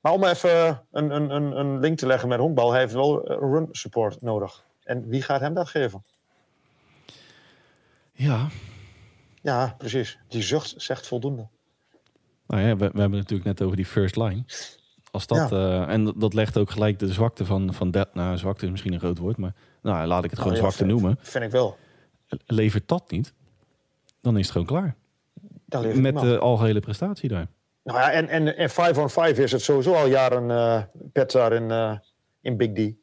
[0.00, 3.26] Maar om even een, een, een, een link te leggen met honkbal, hij heeft wel
[3.26, 4.64] run support nodig.
[4.82, 6.04] En wie gaat hem dat geven?
[8.14, 8.48] Ja.
[9.42, 10.18] Ja, precies.
[10.28, 11.48] Die zucht zegt voldoende.
[12.46, 14.44] Nou ja, we, we hebben het natuurlijk net over die first line.
[15.10, 15.88] Als dat, ja.
[15.88, 18.14] en dat legt ook gelijk de zwakte van, van dat.
[18.14, 20.64] Nou, zwakte is misschien een groot woord, maar nou, laat ik het gewoon oh, ja,
[20.64, 21.16] zwakte vind, noemen.
[21.20, 21.76] Vind ik wel.
[22.46, 23.32] Levert dat niet,
[24.20, 24.96] dan is het gewoon klaar.
[25.94, 27.46] Met de algehele prestatie daar.
[27.84, 31.30] Nou ja, en, en, en 5 on 5 is het sowieso al jaren uh, pet
[31.30, 31.98] daar in, uh,
[32.40, 32.94] in Big D.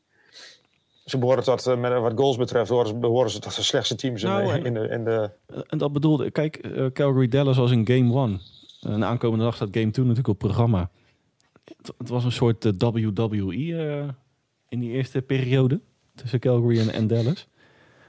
[1.11, 4.53] Ze behoren tot, uh, met, wat goals betreft, behoren, ze tot de slechtste teams nou,
[4.53, 5.29] in, de, in, de, in de...
[5.67, 8.39] En dat bedoelde, kijk, uh, Calgary Dallas was in game 1.
[8.81, 10.89] En aankomende dag staat game 2 natuurlijk op programma.
[11.63, 14.15] Het, het was een soort WWE
[14.69, 15.81] in die eerste periode
[16.15, 17.47] tussen Calgary en, en Dallas.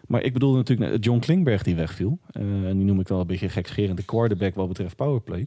[0.06, 2.18] Maar ik bedoelde natuurlijk John Klingberg die wegviel.
[2.32, 5.46] en die noem ik wel een beetje gekscherend de quarterback wat betreft powerplay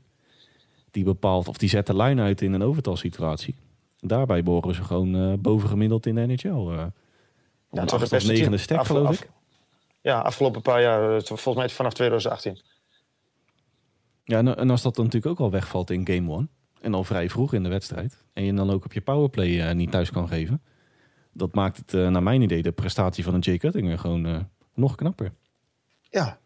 [0.92, 3.56] die bepaalt of die zet de lijn uit in een overtalsituatie.
[4.00, 6.92] Daarbij boren ze gewoon uh, bovengemiddeld in de NHL.
[7.76, 9.30] Ja, het was de negende stek, af, geloof af, ik.
[10.02, 12.62] Ja, afgelopen paar jaar, eh, volgens mij vanaf 2018.
[14.24, 16.48] Ja, en, als dat dan natuurlijk ook al wegvalt in game one,
[16.82, 19.72] en al vrij vroeg in de wedstrijd, en je dan ook op je powerplay uh,
[19.72, 20.62] niet thuis kan geven,
[21.32, 24.96] dat maakt het, uh, naar mijn idee, de prestatie van een Jay Cuttinger gewoon nog
[24.96, 25.34] knapper.
[26.02, 26.40] Ja.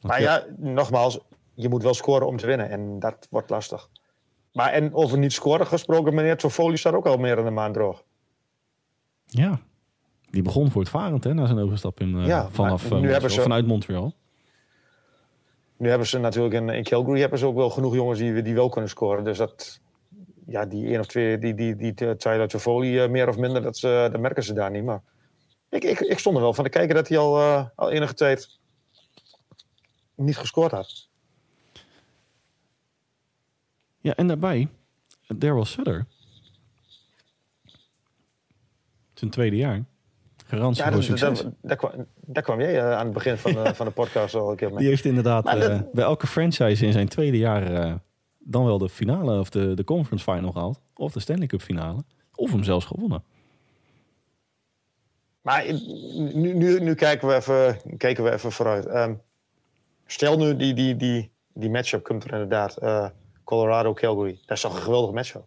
[0.00, 1.18] maar ja, nogmaals,
[1.54, 2.70] je moet wel scoren om te winnen.
[2.70, 3.88] En dat wordt lastig.
[4.52, 7.74] Maar en over niet scoren gesproken, meneer Toffoli staat ook al meer dan een maand
[7.74, 8.04] droog.
[9.26, 9.60] Ja,
[10.32, 13.40] die begon voortvarend hè, na zijn overstap in, uh, ja, vanaf, nu uh, hebben ze,
[13.40, 14.14] vanuit Montreal.
[15.76, 18.54] Nu hebben ze natuurlijk in, in Calgary hebben ze ook wel genoeg jongens die, die
[18.54, 19.24] wel kunnen scoren.
[19.24, 19.80] Dus dat,
[20.46, 23.62] ja, die één of twee, die, die, die, die Tyler Toffoli uh, meer of minder,
[23.62, 24.84] dat, ze, dat merken ze daar niet.
[24.84, 25.02] Maar
[25.68, 27.40] ik, ik, ik stond er wel van te kijken dat hij al,
[27.74, 28.58] al enige tijd
[30.14, 31.08] niet gescoord had.
[34.00, 34.68] Ja, en daarbij
[35.26, 36.06] Daryl Sutter.
[39.14, 39.84] Zijn tweede jaar.
[40.52, 41.44] Garantie ja, voor succes.
[41.62, 44.50] Daar, kwam, daar kwam jij uh, aan het begin van de, van de podcast al
[44.50, 44.78] een keer mee.
[44.78, 47.98] Die heeft inderdaad uh, bij elke franchise in zijn tweede jaar
[48.38, 50.80] dan wel de finale of de, de conference final gehaald.
[50.94, 52.04] Of de Stanley Cup finale.
[52.34, 53.24] Of hem zelfs gewonnen.
[55.40, 55.64] Maar
[56.34, 58.86] nu, nu, nu kijken, we even, kijken we even vooruit.
[58.94, 59.20] Um,
[60.06, 62.78] stel nu die, die, die, die matchup komt er inderdaad
[63.44, 64.38] Colorado-Calgary.
[64.46, 65.46] Dat is toch een geweldige matchup?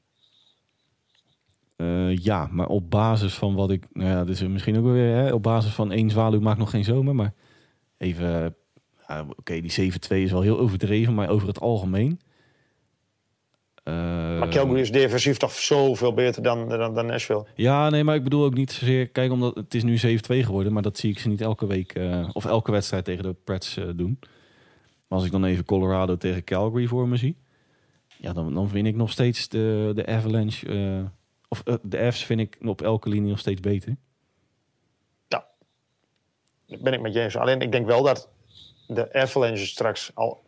[1.78, 3.86] Uh, ja, maar op basis van wat ik...
[3.93, 6.84] Nou ja, dus misschien ook weer hè, op basis van één zwaluw maakt nog geen
[6.84, 7.15] zomer.
[7.15, 7.34] Maar
[7.97, 8.55] even...
[9.09, 12.19] Uh, Oké, okay, die 7-2 is wel heel overdreven, maar over het algemeen...
[13.84, 13.93] Uh,
[14.39, 17.45] maar Calgary is defensief toch zoveel beter dan, dan, dan Nashville?
[17.55, 19.07] Ja, nee, maar ik bedoel ook niet zozeer...
[19.07, 21.97] Kijk, omdat het is nu 7-2 geworden, maar dat zie ik ze niet elke week...
[21.97, 24.17] Uh, of elke wedstrijd tegen de Preds doen.
[25.07, 27.38] Maar als ik dan even Colorado tegen Calgary voor me zie...
[28.17, 30.67] Ja, dan, dan vind ik nog steeds de, de Avalanche...
[31.50, 33.96] Of uh, de F's vind ik op elke linie nog steeds beter.
[35.28, 35.48] Ja,
[36.66, 37.38] ben ik met je eens.
[37.38, 38.30] Alleen ik denk wel dat
[38.88, 40.43] de Avalanche straks al...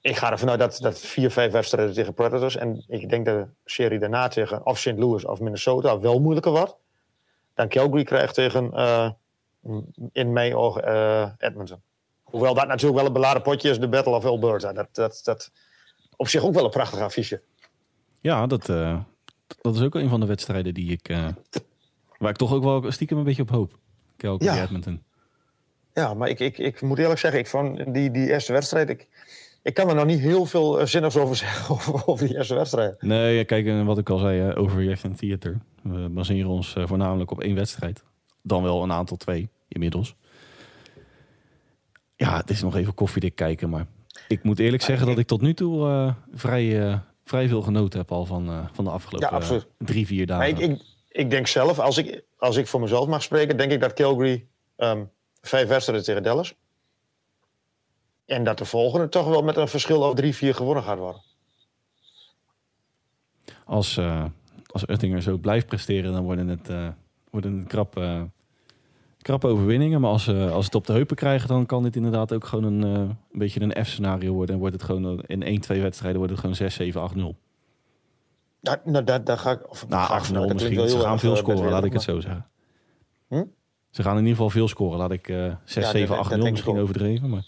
[0.00, 2.56] Ik ga ervan uit dat, dat vier, vijf wedstrijden tegen Predators...
[2.56, 4.98] en ik denk dat de serie daarna tegen of St.
[4.98, 6.76] Louis of Minnesota wel moeilijker wordt...
[7.54, 9.10] dan Calgary krijgt tegen, uh,
[10.12, 11.82] in mijn ogen, Edmonton.
[12.22, 14.72] Hoewel dat natuurlijk wel een beladen potje is, de Battle of Alberta.
[14.72, 15.50] Dat, dat, dat,
[16.16, 17.42] op zich ook wel een prachtig affiche.
[18.20, 19.00] Ja, dat, uh,
[19.60, 21.28] dat is ook een van de wedstrijden die ik, uh,
[22.18, 23.78] waar ik toch ook wel stiekem een beetje op hoop.
[24.16, 24.62] Calgary ja.
[24.62, 25.02] Edmonton.
[25.94, 29.06] Ja, maar ik, ik, ik moet eerlijk zeggen, ik van die, die eerste wedstrijd, ik,
[29.62, 32.54] ik kan er nog niet heel veel uh, zinnigs over zeggen over, over, die eerste
[32.54, 33.02] wedstrijd.
[33.02, 35.58] Nee, kijk, wat ik al zei, over en Theater.
[35.82, 38.04] We baseren ons voornamelijk op één wedstrijd.
[38.42, 40.16] Dan wel een aantal twee, inmiddels.
[42.16, 43.86] Ja, het is nog even koffiedik kijken, maar
[44.28, 46.98] ik moet eerlijk zeggen dat ik tot nu toe uh, vrij, uh,
[47.28, 50.48] vrij veel genoten heb al van, uh, van de afgelopen ja, drie, vier dagen.
[50.48, 53.80] Ik, ik, ik, denk zelf, als ik, als ik voor mezelf mag spreken, denk ik
[53.80, 55.10] dat Calgary um,
[55.40, 56.54] vijf wedstrijden tegen Dallas.
[58.26, 61.22] En dat de volgende toch wel met een verschil over drie, vier gewonnen gaat worden.
[63.64, 64.00] Als,
[64.66, 66.94] als Uttinger zo blijft presteren, dan worden het,
[67.30, 67.94] worden het krap
[69.28, 70.00] krappe overwinningen.
[70.00, 72.64] Maar als, uh, als het op de heupen krijgen, dan kan dit inderdaad ook gewoon
[72.64, 74.54] een, uh, een beetje een F-scenario worden.
[74.54, 77.36] En wordt het gewoon in 1, 2 wedstrijden wordt het gewoon 6, 7, 8, 0.
[78.60, 79.70] Nou, nou daar, daar ga ik...
[79.70, 80.88] Of, nou, 8, 0 misschien.
[80.88, 82.46] Ze gaan veel eh, scoren, laat ik het zo zeggen.
[83.28, 83.44] Hm?
[83.90, 84.98] Ze gaan in ieder geval veel scoren.
[84.98, 87.30] Laat ik uh, 6, ja, 7, 8, 0 misschien overdreven.
[87.30, 87.44] Maar...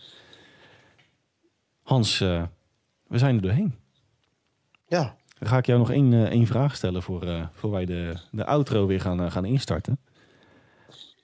[1.83, 2.43] Hans, uh,
[3.07, 3.75] we zijn er doorheen.
[4.87, 5.17] Ja.
[5.39, 8.87] Dan ga ik jou nog één, één vraag stellen voor, voor wij de, de outro
[8.87, 9.99] weer gaan, gaan instarten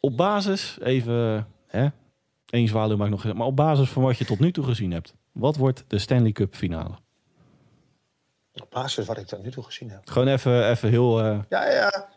[0.07, 1.89] op basis, even, hè,
[2.47, 3.35] één zwaluw maakt nog...
[3.35, 6.33] Maar op basis van wat je tot nu toe gezien hebt, wat wordt de Stanley
[6.33, 6.95] Cup finale?
[8.55, 10.09] Op basis wat ik tot nu toe gezien heb.
[10.09, 11.25] Gewoon even, even heel...
[11.25, 11.41] Uh...
[11.49, 12.09] Ja, ja.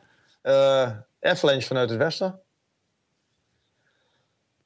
[0.44, 0.92] Uh,
[1.32, 2.40] Avalanche vanuit het westen.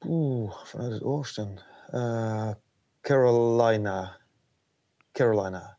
[0.05, 1.59] Oeh, vanuit het oosten.
[1.91, 2.51] Uh,
[3.01, 4.17] Carolina.
[5.11, 5.77] Carolina.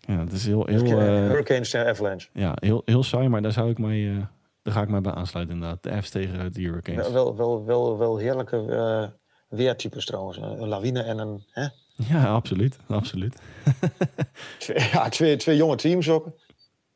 [0.00, 0.66] Ja, dat is heel...
[0.66, 2.28] heel Hurricanes tegen Avalanche.
[2.32, 4.28] Ja, heel, heel saai, maar daar zou ik mij...
[4.66, 5.82] daar ga ik mij bij aansluiten inderdaad.
[5.82, 7.10] De F's tegen de Hurricanes.
[7.10, 9.12] Wel, wel, wel, wel heerlijke
[9.48, 10.36] weertypes trouwens.
[10.36, 11.44] Een lawine en een...
[11.50, 11.66] Hè?
[11.96, 12.78] Ja, absoluut.
[12.88, 13.36] absoluut.
[14.58, 16.28] twee, ja, twee, twee jonge teams ook.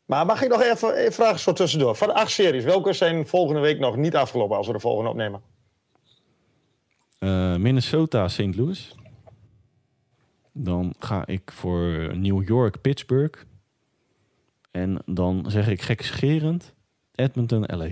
[0.05, 1.95] Maar mag ik nog even, even vragen zo tussendoor?
[1.95, 5.11] Van de acht series, welke zijn volgende week nog niet afgelopen als we de volgende
[5.11, 5.43] opnemen?
[7.19, 8.57] Uh, Minnesota, St.
[8.57, 8.95] Louis.
[10.53, 13.41] Dan ga ik voor New York, Pittsburgh.
[14.71, 16.75] En dan zeg ik gekscherend
[17.21, 17.89] Edmonton, LA.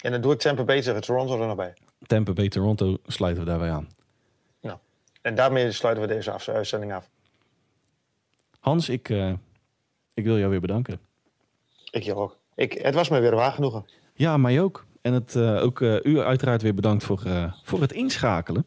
[0.00, 1.74] En dan doe ik Tampa Bay tegen Toronto er nog bij.
[2.06, 3.88] Tampa Bay, Toronto sluiten we daarbij aan.
[4.60, 4.78] Nou,
[5.22, 7.10] en daarmee sluiten we deze uitzending af.
[8.60, 9.32] Hans, ik, uh,
[10.14, 11.00] ik wil jou weer bedanken.
[11.90, 12.38] Ik jou ook.
[12.54, 13.84] Ik, het was me weer waar genoegen.
[14.14, 14.86] Ja, mij ook.
[15.00, 17.22] En het, uh, ook uh, u uiteraard weer bedankt voor,
[17.62, 18.66] voor het inschakelen.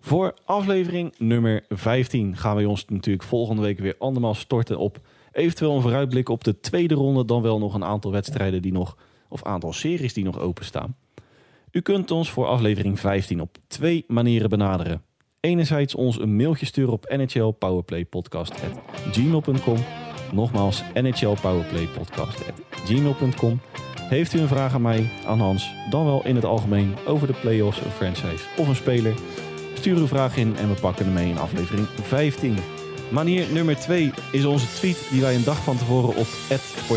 [0.00, 5.00] Voor aflevering nummer 15 gaan we ons natuurlijk volgende week weer andermaal storten op
[5.32, 7.24] eventueel een vooruitblik op de tweede ronde.
[7.24, 8.96] Dan wel nog een aantal wedstrijden die nog,
[9.28, 10.96] of aantal series die nog openstaan.
[11.70, 15.02] U kunt ons voor aflevering 15 op twee manieren benaderen.
[15.40, 19.78] Enerzijds ons een mailtje sturen op nhlpowerplaypodcast.gmail.com
[20.32, 23.60] Nogmaals, nhlpowerplaypodcast.gmail.com
[24.00, 27.32] Heeft u een vraag aan mij, aan Hans, dan wel in het algemeen over de
[27.32, 29.14] playoffs, een franchise of een speler?
[29.74, 32.77] Stuur uw vraag in en we pakken hem mee in aflevering 15.
[33.10, 36.26] Manier nummer 2 is onze tweet die wij een dag van tevoren op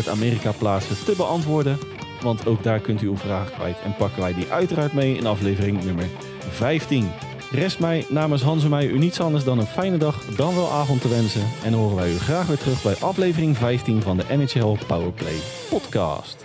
[0.08, 1.78] Amerika plaatsen te beantwoorden.
[2.20, 5.26] Want ook daar kunt u uw vraag kwijt en pakken wij die uiteraard mee in
[5.26, 6.08] aflevering nummer
[6.48, 7.10] 15.
[7.50, 10.70] Rest mij namens Hans en mij u niets anders dan een fijne dag, dan wel
[10.70, 11.48] avond te wensen.
[11.64, 15.36] En horen wij u graag weer terug bij aflevering 15 van de NHL Powerplay
[15.70, 16.44] podcast.